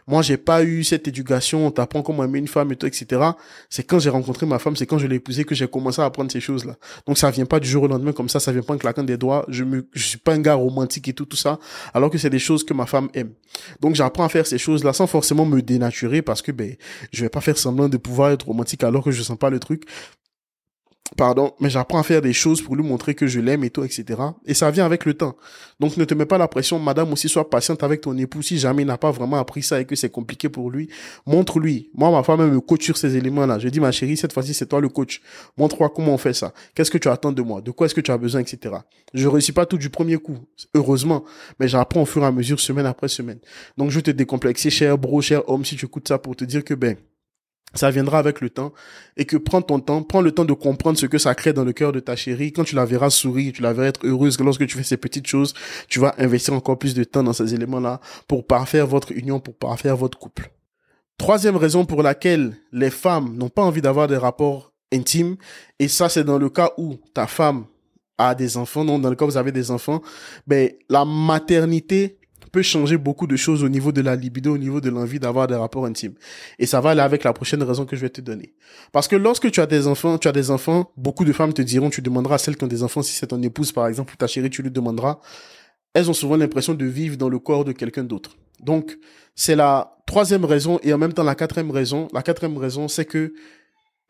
Moi, 0.06 0.22
j'ai 0.22 0.36
pas 0.36 0.62
eu 0.62 0.84
cette 0.84 1.08
éducation, 1.08 1.66
on 1.66 1.70
t'apprend 1.70 2.02
comment 2.02 2.24
aimer 2.24 2.38
une 2.38 2.48
femme 2.48 2.70
et 2.72 2.76
tout, 2.76 2.86
etc. 2.86 3.22
C'est 3.70 3.82
quand 3.82 3.98
j'ai 3.98 4.10
rencontré 4.10 4.46
ma 4.46 4.58
femme, 4.58 4.76
c'est 4.76 4.86
quand 4.86 4.98
je 4.98 5.06
l'ai 5.06 5.16
épousée 5.16 5.44
que 5.44 5.54
j'ai 5.54 5.68
commencé 5.68 6.02
à 6.02 6.04
apprendre 6.04 6.30
ces 6.30 6.40
choses-là. 6.40 6.76
Donc, 7.06 7.18
ça 7.18 7.30
vient 7.30 7.46
pas 7.46 7.60
du 7.60 7.68
jour 7.68 7.84
au 7.84 7.88
lendemain 7.88 8.12
comme 8.12 8.28
ça, 8.28 8.40
ça 8.40 8.52
vient 8.52 8.62
pas 8.62 8.74
en 8.74 8.78
claquant 8.78 9.02
des 9.02 9.16
doigts. 9.16 9.44
Je 9.48 9.64
me, 9.64 9.88
je 9.92 10.04
suis 10.04 10.18
pas 10.18 10.32
un 10.34 10.40
gars 10.40 10.54
romantique 10.54 11.08
et 11.08 11.12
tout, 11.12 11.24
tout 11.24 11.36
ça, 11.36 11.58
alors 11.94 12.10
que 12.10 12.18
c'est 12.18 12.30
des 12.30 12.38
choses 12.38 12.64
que 12.64 12.74
ma 12.74 12.86
femme 12.86 13.08
aime. 13.14 13.30
Donc, 13.80 13.94
j'apprends 13.94 14.24
à 14.24 14.28
faire 14.28 14.46
ces 14.46 14.58
choses-là 14.58 14.92
sans 14.92 15.06
forcément 15.06 15.46
me 15.46 15.62
dénaturer 15.62 16.22
parce 16.22 16.42
que, 16.42 16.52
ben, 16.52 16.74
je 17.12 17.22
vais 17.22 17.28
pas 17.28 17.37
faire 17.40 17.58
semblant 17.58 17.88
de 17.88 17.96
pouvoir 17.96 18.30
être 18.30 18.46
romantique 18.46 18.84
alors 18.84 19.04
que 19.04 19.10
je 19.10 19.22
sens 19.22 19.38
pas 19.38 19.50
le 19.50 19.58
truc. 19.58 19.84
Pardon, 21.16 21.54
mais 21.58 21.70
j'apprends 21.70 21.98
à 21.98 22.02
faire 22.02 22.20
des 22.20 22.34
choses 22.34 22.60
pour 22.60 22.76
lui 22.76 22.84
montrer 22.84 23.14
que 23.14 23.26
je 23.26 23.40
l'aime 23.40 23.64
et 23.64 23.70
tout, 23.70 23.82
etc. 23.82 24.04
Et 24.44 24.52
ça 24.52 24.70
vient 24.70 24.84
avec 24.84 25.06
le 25.06 25.14
temps. 25.14 25.36
Donc 25.80 25.96
ne 25.96 26.04
te 26.04 26.12
mets 26.12 26.26
pas 26.26 26.36
la 26.36 26.48
pression, 26.48 26.78
madame 26.78 27.10
aussi, 27.12 27.30
sois 27.30 27.48
patiente 27.48 27.82
avec 27.82 28.02
ton 28.02 28.16
époux. 28.18 28.42
Si 28.42 28.58
jamais 28.58 28.82
il 28.82 28.86
n'a 28.86 28.98
pas 28.98 29.10
vraiment 29.10 29.38
appris 29.38 29.62
ça 29.62 29.80
et 29.80 29.86
que 29.86 29.96
c'est 29.96 30.10
compliqué 30.10 30.50
pour 30.50 30.70
lui, 30.70 30.90
montre-lui. 31.26 31.90
Moi, 31.94 32.10
ma 32.10 32.22
femme, 32.22 32.42
elle 32.42 32.50
me 32.50 32.60
coach 32.60 32.84
sur 32.84 32.98
ces 32.98 33.16
éléments-là. 33.16 33.58
Je 33.58 33.68
dis, 33.68 33.80
ma 33.80 33.90
chérie, 33.90 34.18
cette 34.18 34.34
fois-ci, 34.34 34.52
c'est 34.52 34.66
toi 34.66 34.80
le 34.80 34.90
coach. 34.90 35.22
Montre-moi 35.56 35.90
comment 35.94 36.12
on 36.12 36.18
fait 36.18 36.34
ça. 36.34 36.52
Qu'est-ce 36.74 36.90
que 36.90 36.98
tu 36.98 37.08
attends 37.08 37.32
de 37.32 37.40
moi? 37.40 37.62
De 37.62 37.70
quoi 37.70 37.86
est-ce 37.86 37.94
que 37.94 38.02
tu 38.02 38.10
as 38.10 38.18
besoin, 38.18 38.42
etc. 38.42 38.76
Je 39.14 39.26
réussis 39.28 39.52
pas 39.52 39.64
tout 39.64 39.78
du 39.78 39.88
premier 39.88 40.18
coup, 40.18 40.36
heureusement, 40.74 41.24
mais 41.58 41.68
j'apprends 41.68 42.02
au 42.02 42.06
fur 42.06 42.22
et 42.22 42.26
à 42.26 42.32
mesure, 42.32 42.60
semaine 42.60 42.86
après 42.86 43.08
semaine. 43.08 43.38
Donc 43.78 43.90
je 43.90 44.00
te 44.00 44.10
décomplexer, 44.10 44.68
cher 44.68 44.98
bro, 44.98 45.22
cher 45.22 45.48
homme, 45.48 45.64
si 45.64 45.76
tu 45.76 45.86
écoutes 45.86 46.08
ça 46.08 46.18
pour 46.18 46.36
te 46.36 46.44
dire 46.44 46.62
que, 46.64 46.74
ben, 46.74 46.96
ça 47.74 47.90
viendra 47.90 48.18
avec 48.18 48.40
le 48.40 48.50
temps 48.50 48.72
et 49.16 49.24
que 49.24 49.36
prends 49.36 49.62
ton 49.62 49.80
temps, 49.80 50.02
prends 50.02 50.20
le 50.20 50.32
temps 50.32 50.44
de 50.44 50.52
comprendre 50.52 50.98
ce 50.98 51.06
que 51.06 51.18
ça 51.18 51.34
crée 51.34 51.52
dans 51.52 51.64
le 51.64 51.72
cœur 51.72 51.92
de 51.92 52.00
ta 52.00 52.16
chérie. 52.16 52.52
Quand 52.52 52.64
tu 52.64 52.74
la 52.74 52.84
verras 52.84 53.10
sourire, 53.10 53.52
tu 53.54 53.62
la 53.62 53.72
verras 53.72 53.88
être 53.88 54.06
heureuse, 54.06 54.38
lorsque 54.40 54.66
tu 54.66 54.76
fais 54.76 54.82
ces 54.82 54.96
petites 54.96 55.26
choses, 55.26 55.54
tu 55.88 56.00
vas 56.00 56.14
investir 56.18 56.54
encore 56.54 56.78
plus 56.78 56.94
de 56.94 57.04
temps 57.04 57.22
dans 57.22 57.32
ces 57.32 57.54
éléments-là 57.54 58.00
pour 58.26 58.46
parfaire 58.46 58.86
votre 58.86 59.12
union, 59.12 59.40
pour 59.40 59.54
parfaire 59.54 59.96
votre 59.96 60.18
couple. 60.18 60.50
Troisième 61.18 61.56
raison 61.56 61.84
pour 61.84 62.02
laquelle 62.02 62.56
les 62.72 62.90
femmes 62.90 63.36
n'ont 63.36 63.48
pas 63.48 63.62
envie 63.62 63.82
d'avoir 63.82 64.06
des 64.06 64.16
rapports 64.16 64.72
intimes, 64.92 65.36
et 65.78 65.88
ça 65.88 66.08
c'est 66.08 66.24
dans 66.24 66.38
le 66.38 66.48
cas 66.48 66.70
où 66.78 66.96
ta 67.12 67.26
femme 67.26 67.66
a 68.16 68.34
des 68.34 68.56
enfants, 68.56 68.84
non, 68.84 68.98
dans 68.98 69.10
le 69.10 69.16
cas 69.16 69.24
où 69.24 69.28
vous 69.28 69.36
avez 69.36 69.52
des 69.52 69.70
enfants, 69.70 70.02
ben, 70.46 70.70
la 70.88 71.04
maternité 71.04 72.18
peut 72.48 72.62
changer 72.62 72.96
beaucoup 72.96 73.26
de 73.26 73.36
choses 73.36 73.62
au 73.62 73.68
niveau 73.68 73.92
de 73.92 74.00
la 74.00 74.16
libido, 74.16 74.54
au 74.54 74.58
niveau 74.58 74.80
de 74.80 74.90
l'envie 74.90 75.20
d'avoir 75.20 75.46
des 75.46 75.54
rapports 75.54 75.86
intimes. 75.86 76.14
Et 76.58 76.66
ça 76.66 76.80
va 76.80 76.90
aller 76.90 77.00
avec 77.00 77.24
la 77.24 77.32
prochaine 77.32 77.62
raison 77.62 77.84
que 77.84 77.96
je 77.96 78.00
vais 78.00 78.10
te 78.10 78.20
donner. 78.20 78.54
Parce 78.92 79.08
que 79.08 79.16
lorsque 79.16 79.50
tu 79.50 79.60
as 79.60 79.66
des 79.66 79.86
enfants, 79.86 80.18
tu 80.18 80.28
as 80.28 80.32
des 80.32 80.50
enfants, 80.50 80.90
beaucoup 80.96 81.24
de 81.24 81.32
femmes 81.32 81.52
te 81.52 81.62
diront, 81.62 81.90
tu 81.90 82.02
demanderas 82.02 82.36
à 82.36 82.38
celles 82.38 82.56
qui 82.56 82.64
ont 82.64 82.68
des 82.68 82.82
enfants, 82.82 83.02
si 83.02 83.14
c'est 83.14 83.28
ton 83.28 83.42
épouse 83.42 83.72
par 83.72 83.86
exemple 83.86 84.12
ou 84.14 84.16
ta 84.16 84.26
chérie, 84.26 84.50
tu 84.50 84.62
lui 84.62 84.70
demanderas. 84.70 85.20
Elles 85.94 86.10
ont 86.10 86.14
souvent 86.14 86.36
l'impression 86.36 86.74
de 86.74 86.84
vivre 86.84 87.16
dans 87.16 87.28
le 87.28 87.38
corps 87.38 87.64
de 87.64 87.72
quelqu'un 87.72 88.04
d'autre. 88.04 88.36
Donc, 88.60 88.98
c'est 89.34 89.56
la 89.56 89.96
troisième 90.06 90.44
raison 90.44 90.80
et 90.82 90.92
en 90.92 90.98
même 90.98 91.12
temps 91.12 91.22
la 91.22 91.34
quatrième 91.34 91.70
raison. 91.70 92.08
La 92.12 92.22
quatrième 92.22 92.58
raison, 92.58 92.88
c'est 92.88 93.04
que 93.04 93.32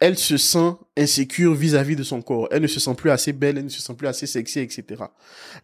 elle 0.00 0.16
se 0.16 0.36
sent 0.36 0.74
insécure 0.96 1.54
vis-à-vis 1.54 1.96
de 1.96 2.02
son 2.02 2.22
corps. 2.22 2.48
Elle 2.50 2.62
ne 2.62 2.66
se 2.66 2.80
sent 2.80 2.94
plus 2.94 3.10
assez 3.10 3.32
belle, 3.32 3.58
elle 3.58 3.64
ne 3.64 3.68
se 3.68 3.82
sent 3.82 3.94
plus 3.94 4.06
assez 4.06 4.26
sexy, 4.26 4.60
etc. 4.60 4.84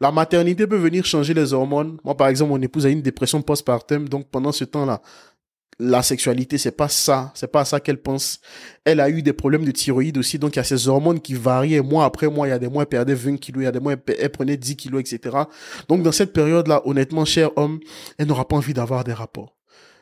La 0.01 0.11
maternité 0.11 0.67
peut 0.67 0.77
venir 0.77 1.05
changer 1.05 1.35
les 1.35 1.53
hormones. 1.53 1.99
Moi, 2.05 2.17
par 2.17 2.29
exemple, 2.29 2.51
mon 2.51 2.61
épouse 2.61 2.87
a 2.87 2.91
une 2.91 3.03
dépression 3.03 3.43
postpartum, 3.43 4.09
donc 4.09 4.29
pendant 4.31 4.53
ce 4.53 4.65
temps-là, 4.65 5.01
la 5.81 6.03
sexualité, 6.03 6.57
c'est 6.59 6.77
pas 6.77 6.89
ça, 6.89 7.33
c'est 7.35 7.51
pas 7.51 7.65
ça 7.65 7.81
qu'elle 7.81 8.01
pense. 8.01 8.41
Elle 8.85 9.01
a 9.01 9.11
eu 9.11 9.23
des 9.23 9.33
problèmes 9.33 9.65
de 9.65 9.73
thyroïde 9.73 10.19
aussi, 10.19 10.39
donc 10.39 10.55
il 10.55 10.59
y 10.59 10.61
a 10.61 10.65
ces 10.65 10.89
hormones 10.89 11.21
qui 11.21 11.35
variaient 11.35 11.81
mois 11.81 12.05
après 12.05 12.29
mois. 12.29 12.47
Il 12.47 12.51
y 12.51 12.53
a 12.53 12.59
des 12.59 12.69
mois, 12.69 12.83
elle 12.83 12.89
perdait 12.89 13.15
20 13.15 13.37
kilos, 13.39 13.63
il 13.63 13.65
y 13.65 13.69
a 13.69 13.73
des 13.73 13.81
mois, 13.81 13.95
elle 14.19 14.31
prenait 14.31 14.57
10 14.57 14.77
kilos, 14.77 15.01
etc. 15.01 15.37
Donc 15.89 16.03
dans 16.03 16.13
cette 16.13 16.33
période-là, 16.33 16.83
honnêtement, 16.85 17.25
cher 17.25 17.51
homme, 17.57 17.81
elle 18.19 18.29
n'aura 18.29 18.47
pas 18.47 18.57
envie 18.57 18.75
d'avoir 18.75 19.03
des 19.05 19.13
rapports. 19.13 19.57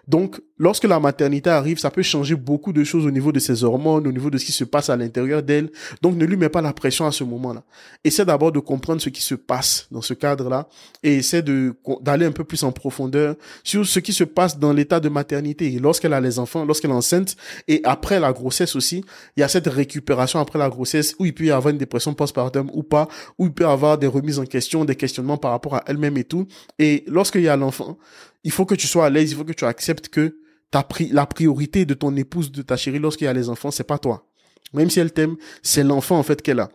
Donc, 0.09 0.41
lorsque 0.59 0.85
la 0.85 0.99
maternité 0.99 1.49
arrive, 1.49 1.79
ça 1.79 1.91
peut 1.91 2.03
changer 2.03 2.35
beaucoup 2.35 2.73
de 2.73 2.83
choses 2.83 3.07
au 3.07 3.11
niveau 3.11 3.31
de 3.31 3.39
ses 3.39 3.63
hormones, 3.63 4.07
au 4.07 4.13
niveau 4.13 4.31
de 4.31 4.39
ce 4.39 4.45
qui 4.45 4.53
se 4.53 4.65
passe 4.65 4.91
à 4.91 4.97
l'intérieur 4.97 5.43
d'elle. 5.43 5.71
Donc, 6.03 6.17
ne 6.17 6.25
lui 6.25 6.37
mets 6.37 6.49
pas 6.49 6.61
la 6.61 6.73
pression 6.73 7.07
à 7.07 7.13
ce 7.13 7.23
moment-là. 7.23 7.63
Essaie 8.03 8.25
d'abord 8.25 8.51
de 8.51 8.59
comprendre 8.59 9.01
ce 9.01 9.11
qui 9.11 9.23
se 9.23 9.37
passe 9.37 9.87
dans 9.93 10.03
ce 10.03 10.15
cadre-là 10.15 10.69
et 11.05 11.17
essaie 11.17 11.43
d'aller 11.43 12.27
un 12.27 12.33
peu 12.33 12.43
plus 12.43 12.65
en 12.65 12.73
profondeur 12.73 13.37
sur 13.63 13.87
ce 13.87 14.01
qui 14.01 14.13
se 14.13 14.25
passe 14.25 14.59
dans 14.59 14.73
l'état 14.73 14.99
de 14.99 15.09
maternité. 15.09 15.71
lorsqu'elle 15.79 16.15
a 16.15 16.21
les 16.21 16.39
enfants, 16.39 16.65
lorsqu'elle 16.65 16.91
est 16.91 16.95
enceinte 16.95 17.37
et 17.69 17.81
après 17.85 18.19
la 18.19 18.33
grossesse 18.33 18.75
aussi, 18.75 19.05
il 19.37 19.41
y 19.41 19.43
a 19.43 19.49
cette 19.49 19.69
récupération 19.69 20.41
après 20.41 20.59
la 20.59 20.69
grossesse 20.69 21.15
où 21.19 21.27
il 21.27 21.35
peut 21.35 21.45
y 21.45 21.51
avoir 21.53 21.71
une 21.71 21.79
dépression 21.79 22.13
postpartum 22.13 22.71
ou 22.73 22.83
pas, 22.83 23.09
où 23.39 23.47
il 23.47 23.53
peut 23.53 23.65
y 23.65 23.67
avoir 23.67 23.99
des 23.99 24.09
remises 24.09 24.39
en 24.39 24.47
question, 24.47 24.85
des 24.85 24.97
questionnements 24.97 25.37
par 25.37 25.53
rapport 25.53 25.77
à 25.77 25.85
elle-même 25.87 26.17
et 26.17 26.25
tout. 26.25 26.47
Et 26.79 27.05
lorsqu'il 27.07 27.43
y 27.43 27.49
a 27.49 27.57
l'enfant, 27.57 27.99
il 28.45 28.51
faut 28.51 28.65
que 28.65 28.75
tu 28.75 28.87
sois 28.87 29.07
à 29.07 29.11
l'aise, 29.11 29.31
il 29.31 29.37
faut 29.37 29.45
que 29.45 29.53
tu 29.53 29.65
acceptes 29.65 30.09
que 30.09 30.39
la 31.11 31.27
priorité 31.27 31.85
de 31.85 31.95
ton 31.95 32.17
épouse, 32.17 32.51
de 32.51 32.63
ta 32.63 32.77
chérie 32.77 32.99
lorsqu'il 32.99 33.27
y 33.27 33.29
a 33.29 33.33
les 33.33 33.49
enfants, 33.49 33.71
c'est 33.71 33.85
pas 33.85 33.99
toi. 33.99 34.27
Même 34.73 34.91
si 34.91 35.01
elle 35.01 35.13
t'aime, 35.13 35.37
c'est 35.63 35.85
l'enfant 35.85 36.19
en 36.19 36.23
fait 36.23 36.41
qu'elle 36.41 36.61
a. 36.61 36.71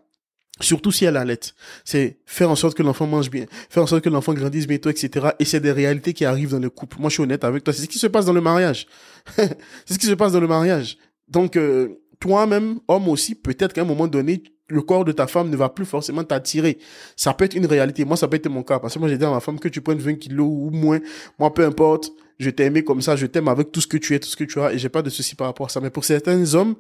Surtout 0.59 0.91
si 0.91 1.05
elle 1.05 1.17
allait. 1.17 1.39
C'est 1.86 2.19
faire 2.25 2.50
en 2.50 2.55
sorte 2.55 2.75
que 2.75 2.83
l'enfant 2.83 3.05
mange 3.05 3.29
bien, 3.29 3.45
faire 3.69 3.83
en 3.83 3.88
sorte 3.88 4.03
que 4.03 4.09
l'enfant 4.09 4.33
grandisse 4.33 4.67
bientôt, 4.67 4.89
etc. 4.89 5.29
Et 5.39 5.45
c'est 5.45 5.59
des 5.59 5.71
réalités 5.71 6.13
qui 6.13 6.25
arrivent 6.25 6.51
dans 6.51 6.59
le 6.59 6.69
couple. 6.69 6.97
Moi, 7.00 7.09
je 7.09 7.15
suis 7.15 7.24
honnête 7.24 7.43
avec 7.43 7.63
toi. 7.63 7.74
C'est 7.74 7.83
ce 7.83 7.88
qui 7.88 8.00
se 8.00 8.07
passe 8.07 8.25
dans 8.25 8.33
le 8.33 8.41
mariage. 8.41 8.88
c'est 9.36 9.93
ce 9.93 10.00
qui 10.00 10.07
se 10.07 10.13
passe 10.13 10.31
dans 10.31 10.39
le 10.39 10.47
mariage. 10.47 10.97
Donc, 11.27 11.55
euh, 11.57 12.01
toi-même, 12.19 12.79
homme 12.88 13.07
aussi, 13.09 13.36
peut-être 13.36 13.74
qu'à 13.74 13.81
un 13.81 13.86
moment 13.86 14.07
donné, 14.07 14.41
le 14.69 14.81
corps 14.81 15.05
de 15.05 15.12
ta 15.12 15.27
femme 15.27 15.50
ne 15.50 15.55
va 15.55 15.69
plus 15.69 15.86
forcément 15.86 16.24
t'attirer. 16.24 16.77
Ça 17.15 17.33
peut 17.33 17.45
être 17.45 17.55
une 17.55 17.65
réalité. 17.65 18.03
Moi, 18.05 18.17
ça 18.17 18.27
peut 18.27 18.36
être 18.36 18.50
mon 18.50 18.63
cas. 18.63 18.79
Parce 18.79 18.93
que 18.93 19.00
moi, 19.00 19.07
j'ai 19.07 19.17
dit 19.17 19.25
à 19.25 19.29
ma 19.29 19.39
femme 19.39 19.59
que 19.59 19.69
tu 19.69 19.81
prennes 19.81 20.00
20 20.00 20.15
kilos 20.15 20.47
ou 20.50 20.69
moins. 20.71 21.00
Moi, 21.39 21.53
peu 21.53 21.65
importe. 21.65 22.12
Je 22.39 22.50
t'aime 22.50 22.83
comme 22.83 23.01
ça. 23.01 23.15
Je 23.15 23.25
t'aime 23.25 23.47
avec 23.47 23.71
tout 23.71 23.81
ce 23.81 23.88
que 23.88 23.97
tu 23.97 24.13
es, 24.13 24.19
tout 24.19 24.27
ce 24.27 24.36
que 24.36 24.43
tu 24.43 24.59
as. 24.59 24.74
Et 24.74 24.77
j'ai 24.77 24.89
pas 24.89 25.01
de 25.01 25.09
souci 25.09 25.36
par 25.36 25.47
rapport 25.47 25.67
à 25.67 25.69
ça. 25.69 25.79
Mais 25.79 25.89
pour 25.89 26.05
certains 26.05 26.53
hommes, 26.53 26.75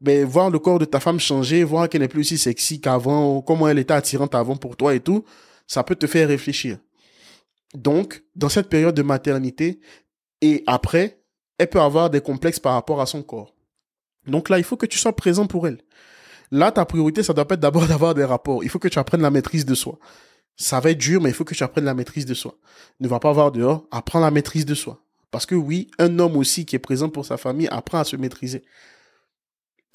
ben, 0.00 0.24
voir 0.24 0.50
le 0.50 0.58
corps 0.58 0.78
de 0.78 0.84
ta 0.84 1.00
femme 1.00 1.18
changer, 1.18 1.64
voir 1.64 1.88
qu'elle 1.88 2.02
n'est 2.02 2.08
plus 2.08 2.20
aussi 2.20 2.38
sexy 2.38 2.80
qu'avant, 2.80 3.42
comment 3.42 3.68
elle 3.68 3.78
était 3.78 3.94
attirante 3.94 4.34
avant 4.34 4.56
pour 4.56 4.76
toi 4.76 4.94
et 4.94 5.00
tout, 5.00 5.24
ça 5.66 5.82
peut 5.82 5.96
te 5.96 6.06
faire 6.06 6.28
réfléchir. 6.28 6.78
Donc, 7.74 8.22
dans 8.36 8.48
cette 8.48 8.68
période 8.68 8.94
de 8.94 9.02
maternité 9.02 9.80
et 10.40 10.62
après, 10.66 11.20
elle 11.58 11.68
peut 11.68 11.80
avoir 11.80 12.10
des 12.10 12.20
complexes 12.20 12.58
par 12.58 12.74
rapport 12.74 13.00
à 13.00 13.06
son 13.06 13.22
corps. 13.22 13.54
Donc 14.26 14.48
là, 14.48 14.58
il 14.58 14.64
faut 14.64 14.76
que 14.76 14.86
tu 14.86 14.98
sois 14.98 15.14
présent 15.14 15.46
pour 15.46 15.66
elle. 15.66 15.78
Là, 16.54 16.70
ta 16.70 16.84
priorité, 16.84 17.24
ça 17.24 17.32
doit 17.32 17.46
être 17.50 17.58
d'abord 17.58 17.86
d'avoir 17.88 18.14
des 18.14 18.22
rapports. 18.22 18.62
Il 18.62 18.70
faut 18.70 18.78
que 18.78 18.86
tu 18.86 19.00
apprennes 19.00 19.22
la 19.22 19.32
maîtrise 19.32 19.66
de 19.66 19.74
soi. 19.74 19.98
Ça 20.56 20.78
va 20.78 20.92
être 20.92 20.98
dur, 20.98 21.20
mais 21.20 21.30
il 21.30 21.34
faut 21.34 21.42
que 21.42 21.52
tu 21.52 21.64
apprennes 21.64 21.84
la 21.84 21.94
maîtrise 21.94 22.26
de 22.26 22.34
soi. 22.34 22.54
Ne 23.00 23.08
va 23.08 23.18
pas 23.18 23.32
voir 23.32 23.50
dehors, 23.50 23.88
apprends 23.90 24.20
la 24.20 24.30
maîtrise 24.30 24.64
de 24.64 24.74
soi. 24.76 25.02
Parce 25.32 25.46
que 25.46 25.56
oui, 25.56 25.90
un 25.98 26.16
homme 26.20 26.36
aussi 26.36 26.64
qui 26.64 26.76
est 26.76 26.78
présent 26.78 27.08
pour 27.08 27.26
sa 27.26 27.38
famille 27.38 27.66
apprend 27.72 27.98
à 27.98 28.04
se 28.04 28.14
maîtriser. 28.14 28.62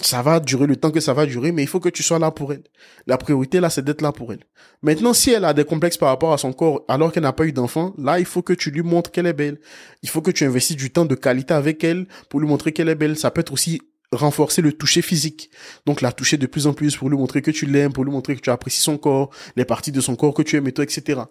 Ça 0.02 0.22
va 0.22 0.42
durer 0.42 0.68
le 0.68 0.76
temps 0.76 0.92
que 0.92 1.00
ça 1.00 1.14
va 1.14 1.26
durer, 1.26 1.54
mais 1.54 1.64
il 1.64 1.68
faut 1.68 1.80
que 1.80 1.88
tu 1.88 2.04
sois 2.04 2.20
là 2.20 2.30
pour 2.30 2.52
elle. 2.52 2.64
La 3.08 3.18
priorité, 3.18 3.62
là, 3.62 3.70
c'est 3.70 3.86
d'être 3.86 4.02
là 4.02 4.12
pour 4.12 4.34
elle. 4.34 4.44
Maintenant, 4.82 5.14
si 5.14 5.32
elle 5.32 5.46
a 5.46 5.54
des 5.54 5.64
complexes 5.64 5.98
par 5.98 6.10
rapport 6.10 6.34
à 6.34 6.38
son 6.38 6.52
corps, 6.52 6.84
alors 6.90 7.14
qu'elle 7.14 7.24
n'a 7.24 7.32
pas 7.32 7.46
eu 7.46 7.54
d'enfant, 7.54 7.94
là, 7.98 8.20
il 8.20 8.26
faut 8.26 8.42
que 8.42 8.54
tu 8.54 8.70
lui 8.70 8.82
montres 8.82 9.12
qu'elle 9.12 9.28
est 9.28 9.34
belle. 9.34 9.62
Il 10.04 10.10
faut 10.10 10.22
que 10.22 10.32
tu 10.32 10.44
investisses 10.44 10.76
du 10.76 10.92
temps 10.92 11.06
de 11.06 11.16
qualité 11.16 11.54
avec 11.54 11.86
elle 11.86 12.06
pour 12.28 12.42
lui 12.42 12.48
montrer 12.50 12.74
qu'elle 12.74 12.90
est 12.90 12.96
belle. 12.96 13.18
Ça 13.18 13.32
peut 13.32 13.42
être 13.42 13.54
aussi 13.54 13.82
renforcer 14.12 14.62
le 14.62 14.74
toucher 14.74 15.02
physique. 15.02 15.52
Donc 15.86 16.02
la 16.02 16.12
toucher 16.12 16.38
de 16.38 16.48
plus 16.48 16.68
en 16.68 16.74
plus 16.74 16.96
pour 16.96 17.10
lui 17.10 17.18
montrer 17.18 17.42
que 17.42 17.52
tu 17.52 17.66
l'aimes, 17.66 17.94
pour 17.94 18.04
lui 18.04 18.12
montrer 18.12 18.36
que 18.36 18.42
tu 18.42 18.50
apprécies 18.50 18.82
son 18.82 18.98
corps, 18.98 19.30
les 19.56 19.66
parties 19.66 19.92
de 19.92 20.02
son 20.02 20.16
corps 20.16 20.34
que 20.34 20.42
tu 20.42 20.56
aimes 20.58 20.68
et 20.68 20.72
toi, 20.72 20.84
etc. 20.84 21.22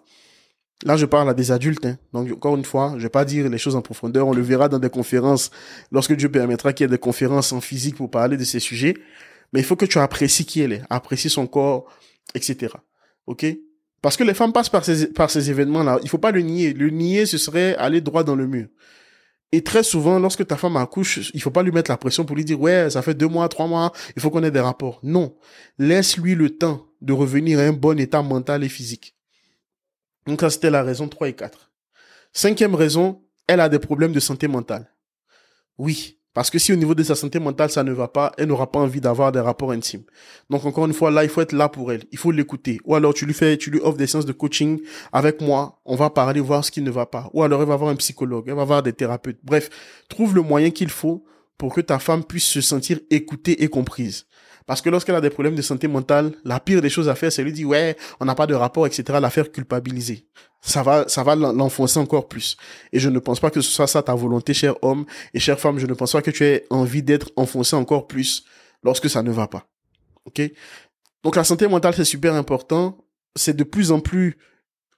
Là, 0.85 0.97
je 0.97 1.06
parle 1.06 1.28
à 1.28 1.35
des 1.35 1.50
adultes. 1.50 1.85
Hein. 1.87 1.99
Donc, 2.12 2.30
encore 2.30 2.56
une 2.56 2.64
fois, 2.64 2.94
je 2.99 3.02
vais 3.02 3.08
pas 3.08 3.25
dire 3.25 3.49
les 3.49 3.58
choses 3.58 3.75
en 3.75 3.82
profondeur. 3.82 4.28
On 4.28 4.32
le 4.32 4.42
verra 4.42 4.68
dans 4.68 4.78
des 4.78 4.90
conférences, 4.90 5.50
lorsque 5.90 6.14
Dieu 6.14 6.30
permettra 6.30 6.73
qu'il 6.73 6.85
y 6.85 6.87
ait 6.87 6.90
des 6.90 6.99
conférences 6.99 7.52
en 7.52 7.61
physique 7.61 7.97
pour 7.97 8.11
parler 8.11 8.37
de 8.37 8.44
ces 8.44 8.61
sujets. 8.61 8.94
Mais 9.52 9.61
il 9.61 9.64
faut 9.64 9.76
que 9.76 9.87
tu 9.87 9.99
apprécies 9.99 10.44
qui 10.44 10.61
elle 10.61 10.73
est, 10.73 10.82
apprécies 10.88 11.30
son 11.30 11.47
corps, 11.47 11.87
etc. 12.35 12.75
OK? 13.26 13.44
Parce 14.02 14.16
que 14.16 14.23
les 14.23 14.35
femmes 14.35 14.52
passent 14.52 14.68
par 14.68 14.85
ces, 14.85 15.08
par 15.08 15.30
ces 15.30 15.50
événements-là. 15.50 15.99
Il 16.04 16.08
faut 16.08 16.18
pas 16.18 16.30
le 16.30 16.42
nier. 16.42 16.73
Le 16.73 16.90
nier, 16.90 17.26
ce 17.26 17.38
serait 17.38 17.75
aller 17.76 18.00
droit 18.00 18.23
dans 18.23 18.37
le 18.37 18.47
mur. 18.47 18.68
Et 19.50 19.64
très 19.64 19.82
souvent, 19.82 20.18
lorsque 20.18 20.46
ta 20.46 20.56
femme 20.56 20.76
accouche, 20.76 21.30
il 21.32 21.40
faut 21.40 21.50
pas 21.50 21.62
lui 21.62 21.72
mettre 21.72 21.90
la 21.90 21.96
pression 21.96 22.24
pour 22.24 22.37
lui 22.37 22.44
dire, 22.44 22.61
ouais, 22.61 22.90
ça 22.90 23.00
fait 23.00 23.14
deux 23.14 23.28
mois, 23.28 23.48
trois 23.48 23.66
mois, 23.66 23.92
il 24.14 24.20
faut 24.20 24.30
qu'on 24.30 24.42
ait 24.42 24.50
des 24.50 24.61
rapports. 24.61 25.00
Non. 25.02 25.37
Laisse-lui 25.78 26.34
le 26.34 26.50
temps 26.50 26.87
de 27.00 27.12
revenir 27.14 27.58
à 27.58 27.62
un 27.62 27.72
bon 27.72 27.98
état 27.98 28.22
mental 28.22 28.62
et 28.62 28.68
physique. 28.68 29.16
Donc 30.26 30.42
ça, 30.42 30.50
c'était 30.50 30.70
la 30.70 30.82
raison 30.82 31.08
3 31.08 31.30
et 31.30 31.32
4. 31.34 31.72
Cinquième 32.34 32.74
raison, 32.74 33.24
elle 33.46 33.61
a 33.61 33.70
des 33.70 33.78
problèmes 33.78 34.12
de 34.12 34.20
santé 34.20 34.48
mentale. 34.48 34.94
Oui, 35.78 36.17
parce 36.38 36.51
que 36.51 36.61
si 36.61 36.72
au 36.72 36.77
niveau 36.77 36.94
de 36.94 37.03
sa 37.03 37.16
santé 37.16 37.40
mentale, 37.40 37.68
ça 37.68 37.83
ne 37.83 37.90
va 37.90 38.07
pas, 38.07 38.31
elle 38.38 38.46
n'aura 38.46 38.70
pas 38.70 38.79
envie 38.79 39.01
d'avoir 39.01 39.33
des 39.33 39.40
rapports 39.40 39.72
intimes. 39.72 40.05
Donc 40.51 40.64
encore 40.66 40.87
une 40.87 40.92
fois, 40.92 41.11
là, 41.11 41.24
il 41.24 41.29
faut 41.29 41.40
être 41.40 41.51
là 41.51 41.68
pour 41.68 41.90
elle. 41.90 42.05
Il 42.12 42.18
faut 42.18 42.31
l'écouter. 42.31 42.79
Ou 42.85 42.94
alors 42.94 43.12
tu 43.12 43.27
lui 43.27 43.35
fais, 43.35 43.57
tu 43.57 43.72
lui 43.72 43.81
offres 43.81 43.96
des 43.96 44.07
séances 44.07 44.24
de 44.24 44.31
coaching 44.31 44.81
avec 45.12 45.40
moi. 45.40 45.81
On 45.85 45.96
va 45.96 46.11
parler, 46.11 46.38
voir 46.40 46.64
ce 46.64 46.70
qui 46.70 46.81
ne 46.81 46.92
va 46.92 47.07
pas. 47.07 47.29
Ou 47.33 47.42
alors 47.42 47.61
elle 47.62 47.66
va 47.66 47.74
voir 47.74 47.90
un 47.90 47.96
psychologue, 47.96 48.44
elle 48.46 48.55
va 48.55 48.62
voir 48.62 48.85
des 48.85 48.92
thérapeutes. 48.92 49.40
Bref, 49.42 49.68
trouve 50.09 50.33
le 50.33 50.42
moyen 50.42 50.70
qu'il 50.70 50.90
faut 50.90 51.24
pour 51.57 51.74
que 51.74 51.81
ta 51.81 51.98
femme 51.98 52.22
puisse 52.22 52.46
se 52.46 52.61
sentir 52.61 53.01
écoutée 53.11 53.64
et 53.64 53.66
comprise. 53.66 54.27
Parce 54.68 54.83
que 54.83 54.90
lorsqu'elle 54.90 55.14
a 55.14 55.22
des 55.22 55.31
problèmes 55.31 55.54
de 55.54 55.62
santé 55.62 55.88
mentale, 55.88 56.33
la 56.44 56.61
pire 56.61 56.83
des 56.83 56.90
choses 56.90 57.09
à 57.09 57.14
faire, 57.14 57.33
c'est 57.33 57.42
lui 57.42 57.54
dire, 57.54 57.66
ouais, 57.66 57.96
on 58.20 58.26
n'a 58.26 58.35
pas 58.35 58.46
de 58.46 58.52
rapport, 58.54 58.87
etc., 58.87 59.18
la 59.18 59.31
faire 59.31 59.50
culpabiliser. 59.50 60.26
Ça 60.61 60.83
va, 60.83 61.09
ça 61.09 61.22
va 61.22 61.35
l'enfoncer 61.35 61.98
encore 61.98 62.28
plus. 62.28 62.59
Et 62.92 62.98
je 62.98 63.09
ne 63.09 63.18
pense 63.18 63.40
pas 63.40 63.48
que 63.50 63.62
ce 63.62 63.70
soit 63.70 63.87
ça 63.87 64.02
ta 64.02 64.14
volonté, 64.14 64.52
cher 64.52 64.74
homme 64.83 65.07
et 65.33 65.40
chère 65.40 65.59
femme. 65.59 65.78
Je 65.78 65.87
ne 65.87 65.94
pense 65.94 66.12
pas 66.12 66.20
que 66.20 66.31
tu 66.31 66.44
aies 66.44 66.66
envie 66.68 67.02
d'être 67.02 67.31
enfoncé 67.37 67.76
encore 67.76 68.07
plus 68.07 68.44
lorsque 68.83 69.09
ça 69.09 69.22
ne 69.22 69.31
va 69.31 69.46
pas. 69.46 69.66
OK? 70.26 70.42
Donc 71.22 71.37
la 71.37 71.44
santé 71.44 71.66
mentale, 71.66 71.94
c'est 71.94 72.04
super 72.04 72.35
important. 72.35 72.98
C'est 73.37 73.57
de 73.57 73.64
plus 73.64 73.90
en 73.90 74.00
plus 74.00 74.37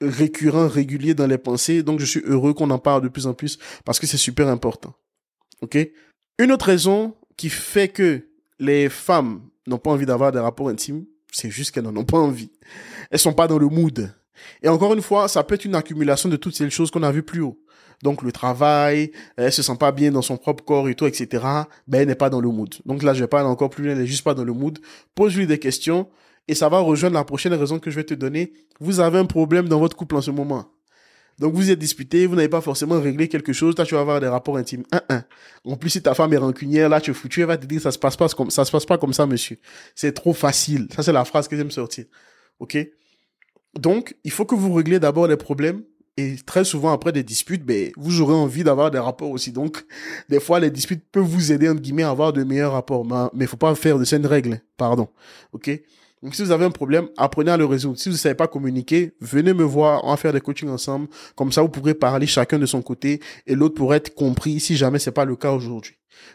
récurrent, 0.00 0.66
régulier 0.66 1.14
dans 1.14 1.28
les 1.28 1.38
pensées. 1.38 1.84
Donc 1.84 2.00
je 2.00 2.06
suis 2.06 2.22
heureux 2.24 2.54
qu'on 2.54 2.70
en 2.70 2.80
parle 2.80 3.02
de 3.02 3.08
plus 3.08 3.28
en 3.28 3.34
plus 3.34 3.56
parce 3.84 4.00
que 4.00 4.08
c'est 4.08 4.16
super 4.16 4.48
important. 4.48 4.94
OK? 5.60 5.78
Une 6.40 6.50
autre 6.50 6.66
raison 6.66 7.14
qui 7.36 7.50
fait 7.50 7.86
que 7.86 8.26
les 8.58 8.88
femmes 8.88 9.49
n'ont 9.66 9.78
pas 9.78 9.90
envie 9.90 10.06
d'avoir 10.06 10.32
des 10.32 10.38
rapports 10.38 10.68
intimes, 10.68 11.04
c'est 11.32 11.50
juste 11.50 11.70
qu'elles 11.72 11.84
n'en 11.84 11.96
ont 11.96 12.04
pas 12.04 12.18
envie. 12.18 12.50
Elles 13.10 13.18
sont 13.18 13.32
pas 13.32 13.46
dans 13.46 13.58
le 13.58 13.68
mood. 13.68 14.12
Et 14.62 14.68
encore 14.68 14.94
une 14.94 15.02
fois, 15.02 15.28
ça 15.28 15.42
peut 15.44 15.54
être 15.54 15.64
une 15.64 15.74
accumulation 15.74 16.28
de 16.28 16.36
toutes 16.36 16.56
ces 16.56 16.68
choses 16.70 16.90
qu'on 16.90 17.02
a 17.02 17.12
vues 17.12 17.22
plus 17.22 17.42
haut. 17.42 17.58
Donc 18.02 18.22
le 18.22 18.32
travail, 18.32 19.12
elle 19.36 19.52
se 19.52 19.62
sent 19.62 19.76
pas 19.78 19.92
bien 19.92 20.10
dans 20.10 20.22
son 20.22 20.38
propre 20.38 20.64
corps 20.64 20.88
et 20.88 20.94
tout, 20.94 21.06
etc. 21.06 21.44
Ben 21.86 22.00
elle 22.00 22.08
n'est 22.08 22.14
pas 22.14 22.30
dans 22.30 22.40
le 22.40 22.48
mood. 22.48 22.74
Donc 22.86 23.02
là, 23.02 23.12
je 23.12 23.20
vais 23.20 23.28
pas 23.28 23.40
aller 23.40 23.48
encore 23.48 23.68
plus 23.68 23.84
loin, 23.84 23.92
elle 23.92 24.00
est 24.00 24.06
juste 24.06 24.24
pas 24.24 24.34
dans 24.34 24.44
le 24.44 24.52
mood. 24.52 24.78
Pose-lui 25.14 25.46
des 25.46 25.58
questions 25.58 26.08
et 26.48 26.54
ça 26.54 26.68
va 26.68 26.78
rejoindre 26.78 27.14
la 27.14 27.24
prochaine 27.24 27.52
raison 27.52 27.78
que 27.78 27.90
je 27.90 27.96
vais 27.96 28.04
te 28.04 28.14
donner. 28.14 28.54
Vous 28.80 29.00
avez 29.00 29.18
un 29.18 29.26
problème 29.26 29.68
dans 29.68 29.78
votre 29.78 29.96
couple 29.96 30.16
en 30.16 30.22
ce 30.22 30.30
moment. 30.30 30.66
Donc 31.40 31.54
vous 31.54 31.70
êtes 31.70 31.78
disputé, 31.78 32.26
vous 32.26 32.36
n'avez 32.36 32.50
pas 32.50 32.60
forcément 32.60 33.00
réglé 33.00 33.26
quelque 33.26 33.54
chose, 33.54 33.74
toi 33.74 33.86
tu 33.86 33.94
vas 33.94 34.02
avoir 34.02 34.20
des 34.20 34.28
rapports 34.28 34.58
intimes. 34.58 34.84
Un, 34.92 35.00
un. 35.08 35.24
En 35.64 35.76
plus 35.76 35.88
si 35.88 36.02
ta 36.02 36.14
femme 36.14 36.34
est 36.34 36.36
rancunière, 36.36 36.90
là 36.90 37.00
tu 37.00 37.12
es 37.12 37.14
foutu, 37.14 37.40
elle 37.40 37.46
va 37.46 37.56
te 37.56 37.64
dire 37.64 37.80
ça 37.80 37.90
se 37.90 37.98
passe 37.98 38.14
pas 38.14 38.28
comme 38.28 38.50
ça 38.50 38.66
se 38.66 38.70
passe 38.70 38.84
pas 38.84 38.98
comme 38.98 39.14
ça 39.14 39.26
monsieur. 39.26 39.56
C'est 39.94 40.12
trop 40.12 40.34
facile. 40.34 40.86
Ça 40.94 41.02
c'est 41.02 41.14
la 41.14 41.24
phrase 41.24 41.48
que 41.48 41.56
j'aime 41.56 41.70
sortir. 41.70 42.04
OK? 42.58 42.76
Donc, 43.78 44.16
il 44.24 44.30
faut 44.32 44.44
que 44.44 44.54
vous 44.54 44.74
réglez 44.74 44.98
d'abord 44.98 45.28
les 45.28 45.36
problèmes 45.36 45.82
et 46.18 46.36
très 46.44 46.64
souvent 46.64 46.92
après 46.92 47.12
des 47.12 47.22
disputes, 47.22 47.64
ben 47.64 47.90
vous 47.96 48.20
aurez 48.20 48.34
envie 48.34 48.62
d'avoir 48.62 48.90
des 48.90 48.98
rapports 48.98 49.30
aussi. 49.30 49.50
Donc 49.50 49.86
des 50.28 50.40
fois 50.40 50.60
les 50.60 50.70
disputes 50.70 51.04
peuvent 51.10 51.24
vous 51.24 51.52
aider 51.52 51.70
entre 51.70 51.80
guillemets 51.80 52.02
à 52.02 52.10
avoir 52.10 52.34
de 52.34 52.44
meilleurs 52.44 52.72
rapports, 52.72 53.06
mais 53.32 53.44
il 53.44 53.48
faut 53.48 53.56
pas 53.56 53.74
faire 53.74 53.98
de 53.98 54.04
cette 54.04 54.26
règle, 54.26 54.60
pardon. 54.76 55.08
OK? 55.54 55.70
Donc, 56.22 56.34
si 56.34 56.42
vous 56.42 56.50
avez 56.50 56.66
un 56.66 56.70
problème, 56.70 57.08
apprenez 57.16 57.50
à 57.50 57.56
le 57.56 57.64
résoudre. 57.64 57.98
Si 57.98 58.10
vous 58.10 58.14
ne 58.14 58.18
savez 58.18 58.34
pas 58.34 58.46
communiquer, 58.46 59.14
venez 59.20 59.54
me 59.54 59.64
voir, 59.64 60.04
on 60.04 60.10
va 60.10 60.16
faire 60.18 60.34
des 60.34 60.40
coachings 60.40 60.68
ensemble. 60.68 61.08
Comme 61.34 61.50
ça, 61.50 61.62
vous 61.62 61.70
pourrez 61.70 61.94
parler 61.94 62.26
chacun 62.26 62.58
de 62.58 62.66
son 62.66 62.82
côté 62.82 63.20
et 63.46 63.54
l'autre 63.54 63.74
pourrait 63.74 63.96
être 63.98 64.14
compris 64.14 64.60
si 64.60 64.76
jamais 64.76 64.98
c'est 64.98 65.12
pas 65.12 65.24
le 65.24 65.34
cas 65.34 65.52
aujourd'hui. 65.52 65.94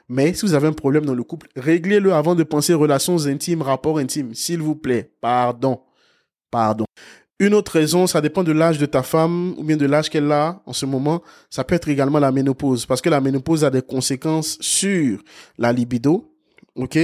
Mais 0.09 0.33
si 0.33 0.43
vous 0.43 0.55
avez 0.55 0.67
un 0.67 0.73
problème 0.73 1.05
dans 1.05 1.13
le 1.13 1.23
couple, 1.23 1.47
réglez-le 1.55 2.13
avant 2.13 2.33
de 2.33 2.41
penser 2.41 2.73
relations 2.73 3.27
intimes, 3.27 3.61
rapports 3.61 3.99
intimes. 3.99 4.33
S'il 4.33 4.59
vous 4.59 4.75
plaît. 4.75 5.11
Pardon. 5.21 5.81
Pardon. 6.49 6.85
Une 7.37 7.53
autre 7.53 7.73
raison, 7.73 8.07
ça 8.07 8.21
dépend 8.21 8.43
de 8.43 8.53
l'âge 8.53 8.79
de 8.79 8.87
ta 8.87 9.03
femme 9.03 9.53
ou 9.57 9.63
bien 9.63 9.77
de 9.77 9.85
l'âge 9.85 10.09
qu'elle 10.09 10.31
a 10.31 10.63
en 10.65 10.73
ce 10.73 10.87
moment. 10.87 11.21
Ça 11.51 11.63
peut 11.63 11.75
être 11.75 11.89
également 11.89 12.17
la 12.17 12.31
ménopause 12.31 12.87
parce 12.87 13.01
que 13.01 13.09
la 13.09 13.21
ménopause 13.21 13.63
a 13.63 13.69
des 13.69 13.83
conséquences 13.83 14.57
sur 14.61 15.19
la 15.59 15.71
libido. 15.71 16.33
OK? 16.75 16.97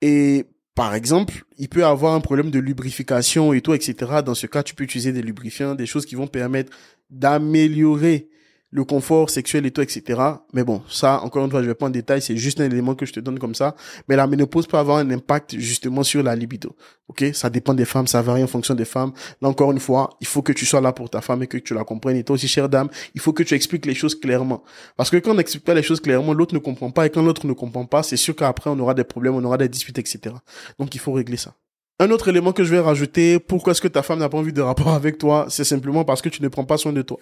Et 0.00 0.46
par 0.74 0.94
exemple, 0.94 1.44
il 1.58 1.68
peut 1.68 1.84
avoir 1.84 2.14
un 2.14 2.20
problème 2.20 2.50
de 2.50 2.58
lubrification 2.58 3.52
et 3.52 3.60
tout, 3.60 3.74
etc. 3.74 4.20
Dans 4.24 4.34
ce 4.34 4.46
cas, 4.46 4.62
tu 4.62 4.74
peux 4.74 4.84
utiliser 4.84 5.12
des 5.12 5.22
lubrifiants, 5.22 5.74
des 5.74 5.86
choses 5.86 6.06
qui 6.06 6.14
vont 6.14 6.26
permettre 6.26 6.72
d'améliorer 7.10 8.28
le 8.72 8.84
confort 8.84 9.28
sexuel 9.30 9.66
et 9.66 9.70
tout, 9.70 9.82
etc. 9.82 10.20
Mais 10.54 10.64
bon, 10.64 10.82
ça, 10.88 11.20
encore 11.22 11.44
une 11.44 11.50
fois, 11.50 11.62
je 11.62 11.68
vais 11.68 11.74
pas 11.74 11.86
en 11.86 11.90
détail, 11.90 12.22
c'est 12.22 12.36
juste 12.36 12.58
un 12.60 12.64
élément 12.64 12.94
que 12.94 13.04
je 13.04 13.12
te 13.12 13.20
donne 13.20 13.38
comme 13.38 13.54
ça. 13.54 13.76
Mais 14.08 14.16
la 14.16 14.26
ménopause 14.26 14.66
peut 14.66 14.78
avoir 14.78 14.96
un 14.96 15.10
impact 15.10 15.58
justement 15.58 16.02
sur 16.02 16.22
la 16.22 16.34
libido. 16.34 16.74
Ok, 17.08 17.26
ça 17.34 17.50
dépend 17.50 17.74
des 17.74 17.84
femmes, 17.84 18.06
ça 18.06 18.22
varie 18.22 18.42
en 18.42 18.46
fonction 18.46 18.74
des 18.74 18.86
femmes. 18.86 19.12
Là 19.42 19.48
encore 19.48 19.70
une 19.72 19.80
fois, 19.80 20.16
il 20.22 20.26
faut 20.26 20.40
que 20.40 20.52
tu 20.52 20.64
sois 20.64 20.80
là 20.80 20.92
pour 20.92 21.10
ta 21.10 21.20
femme 21.20 21.42
et 21.42 21.46
que 21.46 21.58
tu 21.58 21.74
la 21.74 21.84
comprennes. 21.84 22.16
Et 22.16 22.24
toi 22.24 22.34
aussi, 22.34 22.48
chère 22.48 22.70
dame, 22.70 22.88
il 23.14 23.20
faut 23.20 23.34
que 23.34 23.42
tu 23.42 23.54
expliques 23.54 23.84
les 23.84 23.94
choses 23.94 24.18
clairement. 24.18 24.62
Parce 24.96 25.10
que 25.10 25.18
quand 25.18 25.32
on 25.32 25.34
n'explique 25.34 25.64
pas 25.64 25.74
les 25.74 25.82
choses 25.82 26.00
clairement, 26.00 26.32
l'autre 26.32 26.54
ne 26.54 26.58
comprend 26.58 26.90
pas. 26.90 27.04
Et 27.06 27.10
quand 27.10 27.22
l'autre 27.22 27.46
ne 27.46 27.52
comprend 27.52 27.84
pas, 27.84 28.02
c'est 28.02 28.16
sûr 28.16 28.34
qu'après 28.34 28.70
on 28.70 28.78
aura 28.78 28.94
des 28.94 29.04
problèmes, 29.04 29.34
on 29.34 29.44
aura 29.44 29.58
des 29.58 29.68
disputes, 29.68 29.98
etc. 29.98 30.34
Donc 30.78 30.94
il 30.94 31.00
faut 31.00 31.12
régler 31.12 31.36
ça. 31.36 31.54
Un 32.02 32.10
autre 32.10 32.26
élément 32.26 32.50
que 32.50 32.64
je 32.64 32.70
vais 32.72 32.80
rajouter, 32.80 33.38
pourquoi 33.38 33.70
est-ce 33.70 33.80
que 33.80 33.86
ta 33.86 34.02
femme 34.02 34.18
n'a 34.18 34.28
pas 34.28 34.36
envie 34.36 34.52
de 34.52 34.60
rapport 34.60 34.88
avec 34.88 35.18
toi? 35.18 35.46
C'est 35.48 35.62
simplement 35.62 36.04
parce 36.04 36.20
que 36.20 36.28
tu 36.28 36.42
ne 36.42 36.48
prends 36.48 36.64
pas 36.64 36.76
soin 36.76 36.92
de 36.92 37.00
toi. 37.00 37.18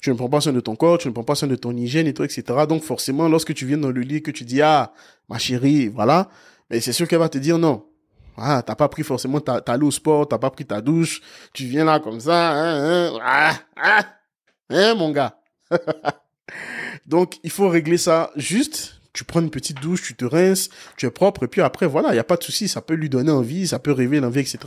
Tu 0.00 0.10
ne 0.10 0.16
prends 0.16 0.28
pas 0.28 0.40
soin 0.40 0.52
de 0.52 0.58
ton 0.58 0.74
corps, 0.74 0.98
tu 0.98 1.06
ne 1.06 1.12
prends 1.12 1.22
pas 1.22 1.36
soin 1.36 1.46
de 1.46 1.54
ton 1.54 1.70
hygiène 1.76 2.08
et 2.08 2.12
tout, 2.12 2.24
etc. 2.24 2.42
Donc 2.68 2.82
forcément, 2.82 3.28
lorsque 3.28 3.54
tu 3.54 3.66
viens 3.66 3.78
dans 3.78 3.92
le 3.92 4.00
lit 4.00 4.22
que 4.22 4.32
tu 4.32 4.42
dis, 4.42 4.60
ah, 4.62 4.92
ma 5.28 5.38
chérie, 5.38 5.86
voilà, 5.86 6.28
mais 6.70 6.80
c'est 6.80 6.92
sûr 6.92 7.06
qu'elle 7.06 7.20
va 7.20 7.28
te 7.28 7.38
dire 7.38 7.56
non. 7.56 7.86
Ah, 8.36 8.64
t'as 8.66 8.74
pas 8.74 8.88
pris 8.88 9.04
forcément 9.04 9.38
ta, 9.38 9.60
ta 9.60 9.78
au 9.78 9.92
sport, 9.92 10.26
t'as 10.26 10.38
pas 10.38 10.50
pris 10.50 10.66
ta 10.66 10.80
douche, 10.80 11.20
tu 11.52 11.66
viens 11.66 11.84
là 11.84 12.00
comme 12.00 12.18
ça, 12.18 12.50
hein, 12.50 13.12
hein, 13.12 13.18
ah, 13.22 13.54
ah, 13.76 14.06
hein, 14.70 14.94
mon 14.96 15.12
gars. 15.12 15.38
Donc, 17.06 17.36
il 17.44 17.50
faut 17.52 17.68
régler 17.68 17.96
ça 17.96 18.32
juste 18.34 18.95
tu 19.16 19.24
prends 19.24 19.40
une 19.40 19.50
petite 19.50 19.80
douche, 19.80 20.02
tu 20.02 20.14
te 20.14 20.26
rinces, 20.26 20.68
tu 20.98 21.06
es 21.06 21.10
propre, 21.10 21.44
et 21.44 21.48
puis 21.48 21.62
après, 21.62 21.86
voilà, 21.86 22.10
il 22.10 22.12
n'y 22.12 22.18
a 22.18 22.24
pas 22.24 22.36
de 22.36 22.42
souci, 22.42 22.68
ça 22.68 22.82
peut 22.82 22.92
lui 22.92 23.08
donner 23.08 23.30
envie, 23.30 23.66
ça 23.66 23.78
peut 23.78 23.90
rêver 23.90 24.20
l'envie, 24.20 24.40
etc. 24.40 24.58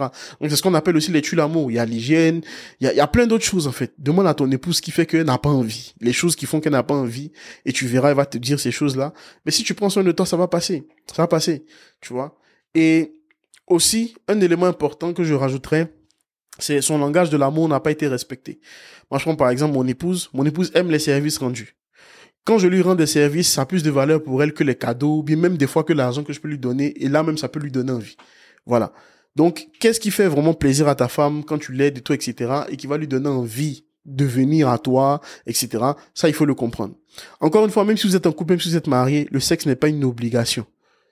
Donc, 0.42 0.50
c'est 0.50 0.56
ce 0.56 0.64
qu'on 0.64 0.74
appelle 0.74 0.98
aussi 0.98 1.12
les 1.12 1.22
l'amour. 1.34 1.70
Il 1.70 1.76
y 1.76 1.80
a 1.80 1.86
l'hygiène, 1.86 2.42
il 2.80 2.88
y 2.88 2.90
a, 2.90 2.94
y 2.96 3.00
a 3.00 3.06
plein 3.06 3.28
d'autres 3.28 3.46
choses, 3.46 3.68
en 3.68 3.72
fait. 3.72 3.94
Demande 4.00 4.26
à 4.26 4.34
ton 4.34 4.50
épouse 4.50 4.78
ce 4.78 4.82
qui 4.82 4.90
fait 4.90 5.06
qu'elle 5.06 5.28
n'a 5.28 5.38
pas 5.38 5.52
envie. 5.52 5.94
Les 6.02 6.14
choses 6.14 6.36
qui 6.36 6.48
font 6.48 6.60
qu'elle 6.60 6.72
n'a 6.72 6.82
pas 6.82 6.96
envie, 6.96 7.32
et 7.64 7.72
tu 7.72 7.86
verras, 7.86 8.10
elle 8.10 8.16
va 8.16 8.26
te 8.26 8.40
dire 8.40 8.60
ces 8.60 8.72
choses-là. 8.72 9.14
Mais 9.46 9.52
si 9.52 9.64
tu 9.64 9.76
prends 9.76 9.92
soin 9.92 10.04
de 10.04 10.12
toi, 10.12 10.26
ça 10.26 10.36
va 10.36 10.48
passer. 10.48 10.88
Ça 11.06 11.22
va 11.22 11.28
passer. 11.28 11.64
Tu 12.02 12.12
vois? 12.12 12.36
Et 12.74 13.14
aussi, 13.68 14.16
un 14.28 14.42
élément 14.42 14.66
important 14.66 15.14
que 15.14 15.24
je 15.24 15.36
rajouterais, 15.36 15.94
c'est 16.58 16.82
son 16.82 16.98
langage 16.98 17.30
de 17.30 17.38
l'amour 17.38 17.70
n'a 17.70 17.80
pas 17.80 17.92
été 17.92 18.08
respecté. 18.08 18.60
Moi, 19.12 19.20
je 19.20 19.26
prends 19.26 19.36
par 19.36 19.52
exemple 19.52 19.76
mon 19.76 19.88
épouse. 19.88 20.32
Mon 20.34 20.44
épouse 20.44 20.72
aime 20.74 20.90
les 20.90 20.98
services 20.98 21.38
rendus 21.38 21.76
quand 22.46 22.58
je 22.58 22.68
lui 22.68 22.82
rends 22.82 22.96
des 22.96 23.06
services, 23.06 23.52
ça 23.52 23.62
a 23.62 23.66
plus 23.66 23.84
de 23.84 23.92
valeur 23.92 24.24
pour 24.24 24.42
elle 24.42 24.54
que 24.54 24.64
les 24.64 24.76
cadeaux, 24.76 25.24
bien 25.24 25.36
même 25.36 25.58
des 25.58 25.68
fois 25.68 25.84
que 25.84 25.94
l'argent 25.94 26.24
que 26.24 26.34
je 26.34 26.40
peux 26.40 26.48
lui 26.48 26.58
donner, 26.58 26.94
et 27.04 27.10
là 27.10 27.24
même 27.24 27.38
ça 27.38 27.50
peut 27.50 27.60
lui 27.60 27.72
donner 27.72 27.92
envie. 27.92 28.18
Voilà. 28.66 28.92
Donc, 29.36 29.68
qu'est-ce 29.80 30.00
qui 30.00 30.12
fait 30.12 30.28
vraiment 30.28 30.54
plaisir 30.54 30.88
à 30.88 30.96
ta 30.96 31.08
femme 31.08 31.44
quand 31.44 31.60
tu 31.60 31.72
l'aides 31.72 32.00
et 32.00 32.02
tout, 32.02 32.14
etc., 32.14 32.64
et 32.70 32.78
qui 32.78 32.88
va 32.88 32.98
lui 32.98 33.08
donner 33.08 33.30
envie 33.30 33.86
de 34.06 34.26
venir 34.26 34.70
à 34.70 34.80
toi, 34.80 35.22
etc. 35.46 35.84
Ça, 36.14 36.28
il 36.28 36.34
faut 36.34 36.46
le 36.46 36.56
comprendre. 36.56 36.96
Encore 37.40 37.66
une 37.66 37.72
fois, 37.72 37.86
même 37.86 37.98
si 37.98 38.08
vous 38.08 38.16
êtes 38.16 38.26
en 38.26 38.32
couple, 38.32 38.54
même 38.54 38.60
si 38.60 38.70
vous 38.70 38.78
êtes 38.78 38.88
marié, 38.88 39.28
le 39.32 39.40
sexe 39.40 39.66
n'est 39.66 39.76
pas 39.76 39.88
une 39.88 40.04
obligation 40.04 40.66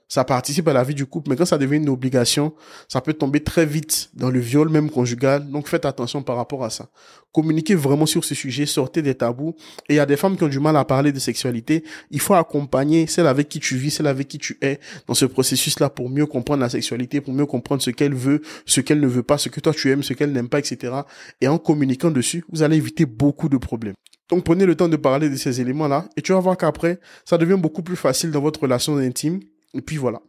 ça 0.07 0.23
participe 0.23 0.67
à 0.67 0.73
la 0.73 0.83
vie 0.83 0.95
du 0.95 1.05
couple, 1.05 1.29
mais 1.29 1.35
quand 1.35 1.45
ça 1.45 1.57
devient 1.57 1.77
une 1.77 1.89
obligation, 1.89 2.53
ça 2.87 3.01
peut 3.01 3.13
tomber 3.13 3.43
très 3.43 3.65
vite 3.65 4.09
dans 4.13 4.29
le 4.29 4.39
viol, 4.39 4.69
même 4.69 4.89
conjugal. 4.89 5.49
Donc 5.49 5.67
faites 5.67 5.85
attention 5.85 6.23
par 6.23 6.37
rapport 6.37 6.63
à 6.63 6.69
ça. 6.69 6.89
Communiquez 7.33 7.75
vraiment 7.75 8.05
sur 8.05 8.23
ce 8.23 8.33
sujet, 8.33 8.65
sortez 8.65 9.01
des 9.01 9.15
tabous. 9.15 9.55
Et 9.89 9.93
il 9.93 9.97
y 9.97 9.99
a 9.99 10.05
des 10.05 10.15
femmes 10.15 10.37
qui 10.37 10.43
ont 10.43 10.47
du 10.47 10.59
mal 10.59 10.77
à 10.77 10.85
parler 10.85 11.11
de 11.11 11.19
sexualité. 11.19 11.83
Il 12.09 12.21
faut 12.21 12.33
accompagner 12.33 13.05
celle 13.05 13.27
avec 13.27 13.49
qui 13.49 13.59
tu 13.59 13.75
vis, 13.75 13.91
celle 13.91 14.07
avec 14.07 14.27
qui 14.27 14.37
tu 14.37 14.57
es 14.61 14.79
dans 15.07 15.13
ce 15.13 15.25
processus-là 15.25 15.89
pour 15.89 16.09
mieux 16.09 16.25
comprendre 16.25 16.61
la 16.61 16.69
sexualité, 16.69 17.19
pour 17.19 17.33
mieux 17.33 17.45
comprendre 17.45 17.81
ce 17.81 17.89
qu'elle 17.89 18.15
veut, 18.15 18.41
ce 18.65 18.79
qu'elle 18.79 19.01
ne 19.01 19.07
veut 19.07 19.23
pas, 19.23 19.37
ce 19.37 19.49
que 19.49 19.59
toi 19.59 19.73
tu 19.73 19.91
aimes, 19.91 20.03
ce 20.03 20.13
qu'elle 20.13 20.31
n'aime 20.31 20.49
pas, 20.49 20.59
etc. 20.59 20.93
Et 21.41 21.47
en 21.47 21.57
communiquant 21.57 22.11
dessus, 22.11 22.45
vous 22.51 22.63
allez 22.63 22.77
éviter 22.77 23.05
beaucoup 23.05 23.49
de 23.49 23.57
problèmes. 23.57 23.95
Donc 24.29 24.43
prenez 24.43 24.65
le 24.65 24.75
temps 24.75 24.89
de 24.89 24.97
parler 24.97 25.29
de 25.29 25.35
ces 25.35 25.61
éléments-là 25.61 26.07
et 26.15 26.21
tu 26.21 26.33
vas 26.33 26.39
voir 26.39 26.57
qu'après, 26.57 26.99
ça 27.25 27.37
devient 27.37 27.59
beaucoup 27.59 27.83
plus 27.83 27.95
facile 27.95 28.31
dans 28.31 28.41
votre 28.41 28.61
relation 28.61 28.97
intime 28.97 29.39
et 29.73 29.81
puis 29.81 29.97
voilà. 29.97 30.21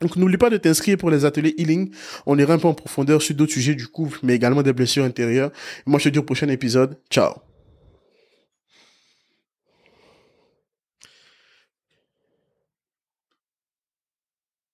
Donc 0.00 0.16
n'oublie 0.16 0.36
pas 0.36 0.50
de 0.50 0.56
t'inscrire 0.56 0.96
pour 0.96 1.10
les 1.10 1.24
ateliers 1.24 1.54
healing. 1.58 1.92
On 2.26 2.38
ira 2.38 2.54
un 2.54 2.58
peu 2.58 2.68
en 2.68 2.74
profondeur 2.74 3.20
sur 3.20 3.34
d'autres 3.34 3.52
sujets 3.52 3.74
du 3.74 3.88
couple, 3.88 4.18
mais 4.22 4.34
également 4.34 4.62
des 4.62 4.72
blessures 4.72 5.04
intérieures. 5.04 5.50
moi 5.86 5.98
je 5.98 6.04
te 6.04 6.08
dis 6.10 6.18
au 6.18 6.22
prochain 6.22 6.48
épisode. 6.48 6.98
Ciao 7.10 7.47